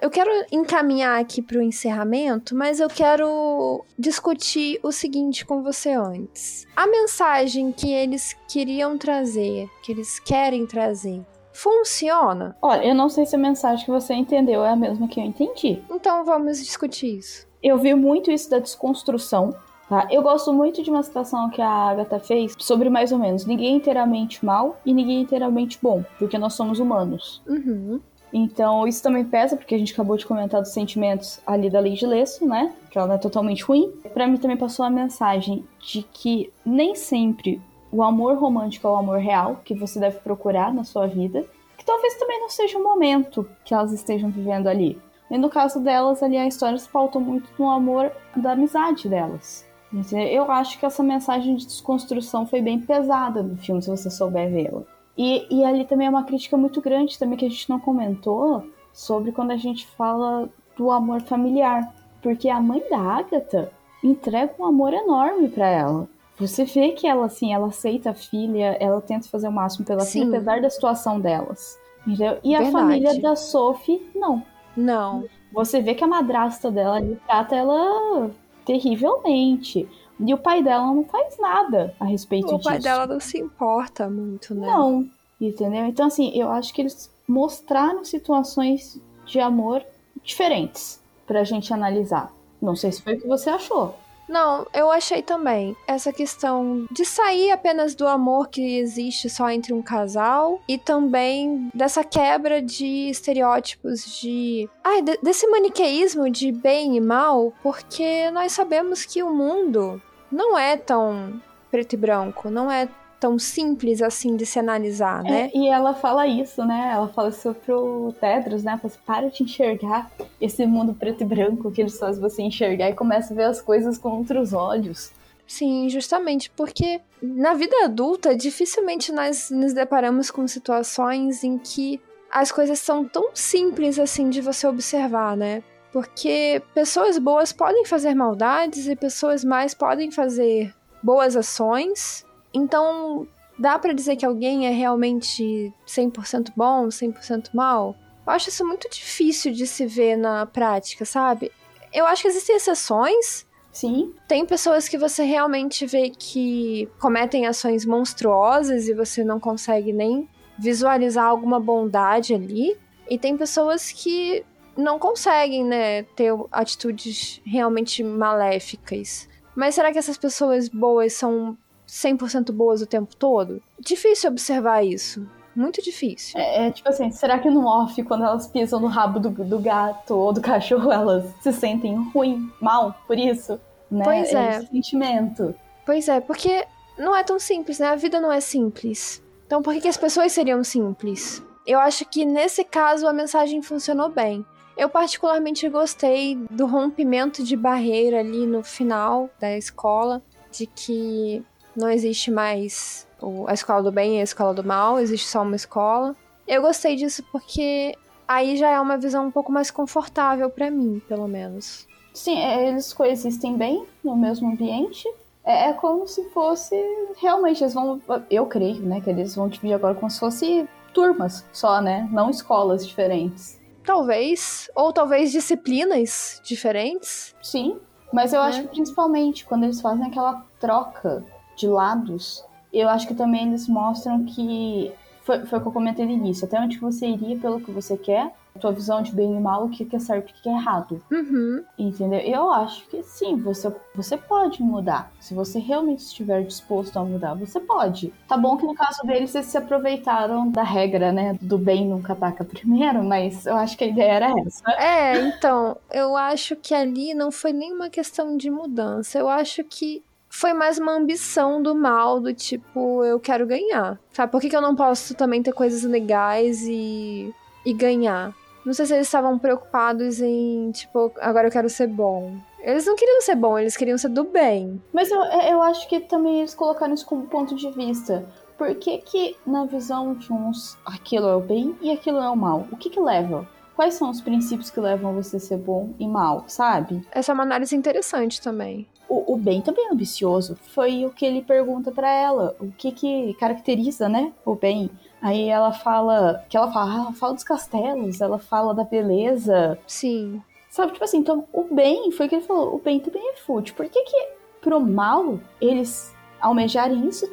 [0.00, 5.92] Eu quero encaminhar aqui para o encerramento, mas eu quero discutir o seguinte com você
[5.92, 6.66] antes.
[6.76, 11.24] A mensagem que eles queriam trazer, que eles querem trazer,
[11.54, 12.56] funciona?
[12.60, 15.24] Olha, eu não sei se a mensagem que você entendeu é a mesma que eu
[15.24, 15.82] entendi.
[15.90, 17.46] Então vamos discutir isso.
[17.62, 19.54] Eu vi muito isso da desconstrução.
[19.88, 20.08] Tá?
[20.10, 23.74] Eu gosto muito de uma citação que a Agatha fez sobre mais ou menos ninguém
[23.74, 27.42] é inteiramente mal e ninguém é inteiramente bom, porque nós somos humanos.
[27.46, 28.00] Uhum.
[28.32, 31.94] Então, isso também pesa, porque a gente acabou de comentar dos sentimentos ali da Lei
[31.94, 32.74] de Lesso, né?
[32.90, 33.92] Que ela não é totalmente ruim.
[34.12, 37.62] Para mim também passou a mensagem de que nem sempre
[37.94, 41.44] o amor romântico é o amor real que você deve procurar na sua vida,
[41.78, 45.00] que talvez também não seja o momento que elas estejam vivendo ali.
[45.30, 49.64] E no caso delas, ali a história se pautou muito no amor da amizade delas.
[50.12, 54.50] Eu acho que essa mensagem de desconstrução foi bem pesada no filme, se você souber
[54.50, 54.82] vê-la.
[55.16, 58.68] E, e ali também é uma crítica muito grande também que a gente não comentou
[58.92, 61.94] sobre quando a gente fala do amor familiar.
[62.20, 63.70] Porque a mãe da Agatha
[64.02, 66.08] entrega um amor enorme para ela.
[66.38, 70.00] Você vê que ela, assim, ela aceita a filha, ela tenta fazer o máximo pela
[70.00, 70.24] Sim.
[70.24, 71.78] filha, apesar da situação delas.
[72.06, 72.38] Entendeu?
[72.42, 72.68] E Verdade.
[72.68, 74.42] a família da Sophie, não.
[74.76, 75.24] Não.
[75.52, 78.30] Você vê que a madrasta dela trata ela
[78.64, 79.88] terrivelmente.
[80.18, 82.68] E o pai dela não faz nada a respeito o disso.
[82.68, 84.66] O pai dela não se importa muito, né?
[84.66, 85.08] Não,
[85.40, 85.86] entendeu?
[85.86, 89.84] Então, assim, eu acho que eles mostraram situações de amor
[90.22, 92.32] diferentes pra gente analisar.
[92.60, 93.94] Não sei se foi o que você achou.
[94.28, 99.72] Não, eu achei também essa questão de sair apenas do amor que existe só entre
[99.72, 104.68] um casal e também dessa quebra de estereótipos de.
[104.82, 110.00] Ai, de, desse maniqueísmo de bem e mal, porque nós sabemos que o mundo
[110.30, 112.88] não é tão preto e branco, não é
[113.24, 115.50] tão simples assim de se analisar, né?
[115.50, 116.90] É, e ela fala isso, né?
[116.92, 118.72] Ela fala isso pro Tedros, né?
[118.76, 122.90] Fala assim, para de enxergar esse mundo preto e branco que eles fazem você enxergar
[122.90, 125.10] e começa a ver as coisas com outros olhos.
[125.46, 131.98] Sim, justamente porque na vida adulta dificilmente nós nos deparamos com situações em que
[132.30, 135.62] as coisas são tão simples assim de você observar, né?
[135.90, 142.23] Porque pessoas boas podem fazer maldades e pessoas mais podem fazer boas ações
[142.54, 143.26] então,
[143.58, 147.96] dá para dizer que alguém é realmente 100% bom, 100% mal?
[148.26, 151.50] Eu acho isso muito difícil de se ver na prática, sabe?
[151.92, 153.46] Eu acho que existem exceções.
[153.70, 154.14] Sim.
[154.28, 160.28] Tem pessoas que você realmente vê que cometem ações monstruosas e você não consegue nem
[160.56, 162.78] visualizar alguma bondade ali.
[163.10, 164.44] E tem pessoas que
[164.76, 169.28] não conseguem, né, ter atitudes realmente maléficas.
[169.54, 171.56] Mas será que essas pessoas boas são
[171.94, 173.62] 100% boas o tempo todo?
[173.78, 175.24] Difícil observar isso.
[175.54, 176.38] Muito difícil.
[176.38, 179.58] É, é, tipo assim, será que no off, quando elas pisam no rabo do, do
[179.60, 183.60] gato ou do cachorro, elas se sentem ruim, mal por isso?
[183.88, 184.02] Né?
[184.02, 184.58] Pois é.
[184.58, 185.54] Esse sentimento.
[185.86, 186.66] Pois é, porque
[186.98, 187.86] não é tão simples, né?
[187.86, 189.22] A vida não é simples.
[189.46, 191.40] Então por que, que as pessoas seriam simples?
[191.64, 194.44] Eu acho que nesse caso a mensagem funcionou bem.
[194.76, 200.20] Eu particularmente gostei do rompimento de barreira ali no final da escola,
[200.50, 201.44] de que
[201.76, 203.06] não existe mais
[203.46, 206.14] a escola do bem e a escola do mal, existe só uma escola.
[206.46, 207.94] Eu gostei disso porque
[208.28, 211.86] aí já é uma visão um pouco mais confortável para mim, pelo menos.
[212.12, 215.08] Sim, é, eles coexistem bem no mesmo ambiente.
[215.44, 216.74] É, é, como se fosse.
[217.20, 218.00] Realmente, eles vão.
[218.30, 219.00] Eu creio, né?
[219.00, 222.08] Que eles vão dividir agora como se fosse turmas só, né?
[222.10, 223.60] Não escolas diferentes.
[223.84, 224.70] Talvez.
[224.74, 227.34] Ou talvez disciplinas diferentes.
[227.42, 227.78] Sim.
[228.12, 228.46] Mas eu é.
[228.46, 231.24] acho que principalmente quando eles fazem aquela troca
[231.56, 234.92] de lados, eu acho que também eles mostram que
[235.22, 237.96] foi, foi o que eu comentei no início, até onde você iria pelo que você
[237.96, 240.52] quer, tua visão de bem e mal, o que é certo e o que é
[240.52, 241.02] errado.
[241.10, 241.64] Uhum.
[241.78, 242.20] Entendeu?
[242.20, 245.10] Eu acho que sim, você, você pode mudar.
[245.18, 248.12] Se você realmente estiver disposto a mudar, você pode.
[248.28, 251.36] Tá bom que no caso deles eles se aproveitaram da regra, né?
[251.40, 254.70] Do bem nunca ataca primeiro, mas eu acho que a ideia era essa.
[254.72, 259.18] É, então, eu acho que ali não foi nenhuma questão de mudança.
[259.18, 260.02] Eu acho que
[260.34, 264.00] foi mais uma ambição do mal, do tipo, eu quero ganhar.
[264.12, 264.32] Sabe?
[264.32, 267.32] Por que, que eu não posso também ter coisas legais e,
[267.64, 268.34] e ganhar?
[268.66, 272.36] Não sei se eles estavam preocupados em, tipo, agora eu quero ser bom.
[272.58, 274.82] Eles não queriam ser bom, eles queriam ser do bem.
[274.92, 278.26] Mas eu, eu acho que também eles colocaram isso como ponto de vista.
[278.58, 282.36] Por que que, na visão de uns, aquilo é o bem e aquilo é o
[282.36, 282.66] mal?
[282.72, 283.48] O que que leva?
[283.76, 287.06] Quais são os princípios que levam você a ser bom e mal, sabe?
[287.10, 288.86] Essa é uma análise interessante também.
[289.08, 290.56] O, o Ben também é ambicioso.
[290.72, 292.56] Foi o que ele pergunta para ela.
[292.60, 294.90] O que que caracteriza, né, o Ben?
[295.20, 299.78] Aí ela fala, que ela fala, ela fala dos castelos, ela fala da beleza.
[299.86, 300.40] Sim.
[300.70, 303.36] Sabe, tipo assim, então o Ben, foi o que ele falou, o Ben também é
[303.36, 303.74] fútil.
[303.74, 304.28] Por que que
[304.60, 307.30] pro mal eles almejarem isso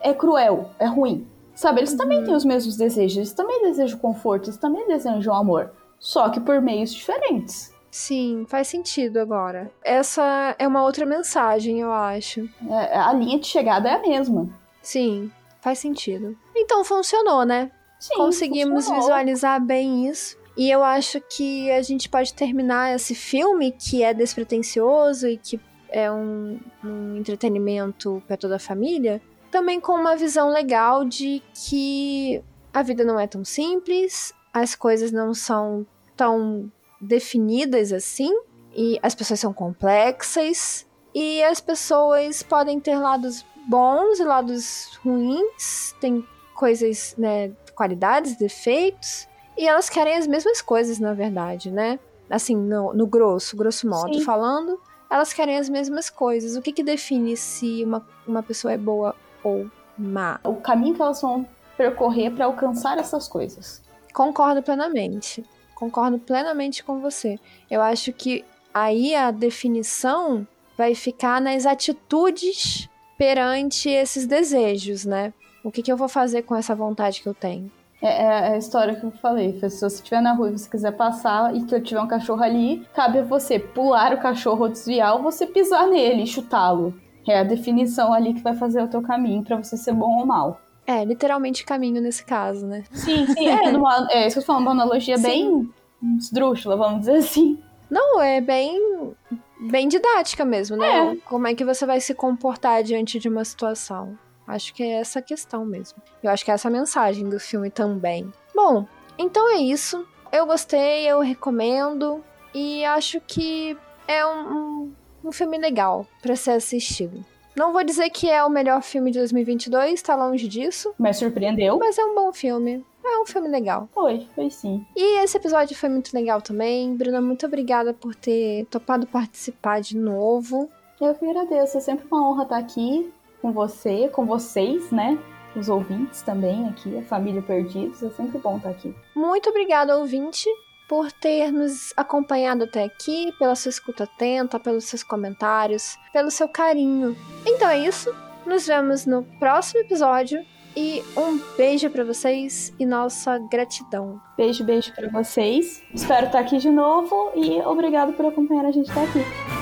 [0.00, 1.26] é cruel, é ruim?
[1.62, 1.96] Sabe, eles uhum.
[1.98, 5.70] também têm os mesmos desejos, eles também desejam conforto, eles também desejam amor.
[5.96, 7.72] Só que por meios diferentes.
[7.88, 9.70] Sim, faz sentido agora.
[9.84, 12.48] Essa é uma outra mensagem, eu acho.
[12.68, 14.48] É, a linha de chegada é a mesma.
[14.82, 16.36] Sim, faz sentido.
[16.52, 17.70] Então funcionou, né?
[18.00, 19.02] Sim, Conseguimos funcionou.
[19.02, 20.36] visualizar bem isso.
[20.56, 25.60] E eu acho que a gente pode terminar esse filme, que é despretensioso e que
[25.88, 29.22] é um, um entretenimento para toda a família,
[29.52, 32.42] também com uma visão legal de que
[32.74, 35.86] a vida não é tão simples, as coisas não são
[36.16, 38.32] tão definidas assim,
[38.74, 45.94] e as pessoas são complexas, E as pessoas podem ter lados bons e lados ruins,
[46.00, 51.98] tem coisas, né, qualidades, defeitos, e elas querem as mesmas coisas, na verdade, né?
[52.30, 54.24] Assim, no, no grosso, grosso modo Sim.
[54.24, 54.80] falando,
[55.10, 56.56] elas querem as mesmas coisas.
[56.56, 60.40] O que, que define se uma, uma pessoa é boa ou má?
[60.44, 63.82] O caminho que elas vão percorrer para alcançar essas coisas.
[64.12, 65.44] Concordo plenamente.
[65.74, 67.38] Concordo plenamente com você.
[67.70, 72.88] Eu acho que aí a definição vai ficar nas atitudes
[73.18, 75.32] perante esses desejos, né?
[75.64, 77.70] O que, que eu vou fazer com essa vontade que eu tenho?
[78.00, 79.52] É, é a história que eu falei.
[79.60, 82.42] Se você estiver na rua e você quiser passar e que eu tiver um cachorro
[82.42, 86.92] ali, cabe a você pular o cachorro ou desviar ou você pisar nele e chutá-lo.
[87.26, 90.26] É a definição ali que vai fazer o teu caminho para você ser bom ou
[90.26, 90.60] mal.
[90.86, 92.84] É, literalmente caminho nesse caso, né?
[92.92, 93.46] Sim, sim.
[93.48, 95.22] É, numa, é isso que eu falando, uma analogia sim.
[95.22, 95.70] bem
[96.18, 97.58] esdrúxula, vamos dizer assim.
[97.88, 99.12] Não, é bem
[99.60, 101.12] bem didática mesmo, né?
[101.12, 101.16] É.
[101.28, 104.18] Como é que você vai se comportar diante de uma situação.
[104.46, 106.02] Acho que é essa a questão mesmo.
[106.22, 108.32] Eu acho que é essa a mensagem do filme também.
[108.54, 110.04] Bom, então é isso.
[110.32, 112.24] Eu gostei, eu recomendo.
[112.52, 113.76] E acho que
[114.08, 114.92] é um, um,
[115.24, 117.24] um filme legal para ser assistido.
[117.54, 120.94] Não vou dizer que é o melhor filme de 2022, tá longe disso.
[120.98, 121.78] Mas surpreendeu.
[121.78, 122.84] Mas é um bom filme.
[123.04, 123.88] É um filme legal.
[123.92, 124.86] Foi, foi sim.
[124.96, 126.96] E esse episódio foi muito legal também.
[126.96, 130.70] Bruna, muito obrigada por ter topado participar de novo.
[131.00, 131.76] Eu que agradeço.
[131.76, 133.12] É sempre uma honra estar aqui
[133.42, 135.18] com você, com vocês, né?
[135.54, 138.02] Os ouvintes também aqui, a família Perdidos.
[138.02, 138.94] É sempre bom estar aqui.
[139.14, 140.48] Muito obrigada, ouvinte,
[140.88, 146.48] por ter nos acompanhado até aqui, pela sua escuta atenta, pelos seus comentários, pelo seu
[146.48, 147.16] carinho.
[147.46, 148.14] Então é isso.
[148.44, 150.44] Nos vemos no próximo episódio
[150.76, 154.20] e um beijo para vocês e nossa gratidão.
[154.36, 155.82] Beijo, beijo para vocês.
[155.94, 159.61] Espero estar aqui de novo e obrigado por acompanhar a gente até aqui.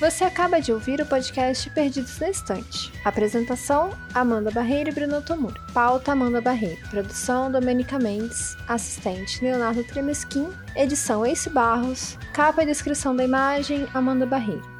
[0.00, 2.92] Você acaba de ouvir o podcast Perdidos na Estante.
[3.04, 5.60] Apresentação: Amanda Barreiro e Bruno Tomura.
[5.74, 6.80] Pauta: Amanda Barreiro.
[6.88, 8.56] Produção: Domenica Mendes.
[8.68, 10.50] Assistente: Leonardo Tremesquim.
[10.76, 12.16] Edição: Ace Barros.
[12.32, 14.77] Capa e descrição da imagem: Amanda Barreiro.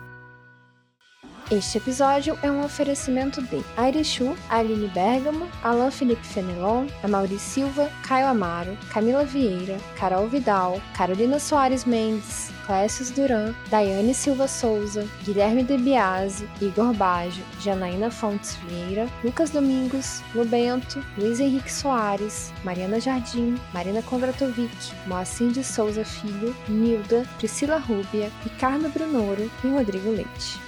[1.51, 8.27] Este episódio é um oferecimento de Airechu, Aline Bergamo, Alain Felipe Fenelon, Amaury Silva, Caio
[8.27, 15.79] Amaro, Camila Vieira, Carol Vidal, Carolina Soares Mendes, Clécius Duran, Daiane Silva Souza, Guilherme De
[15.79, 24.03] Biase, Igor Baggio, Janaína Fontes Vieira, Lucas Domingos, Lubento, Luiz Henrique Soares, Mariana Jardim, Marina
[24.03, 24.71] Kondratovic,
[25.07, 30.68] Moacir de Souza Filho, Nilda, Priscila Rúbia, Ricardo Brunoro e Rodrigo Leite.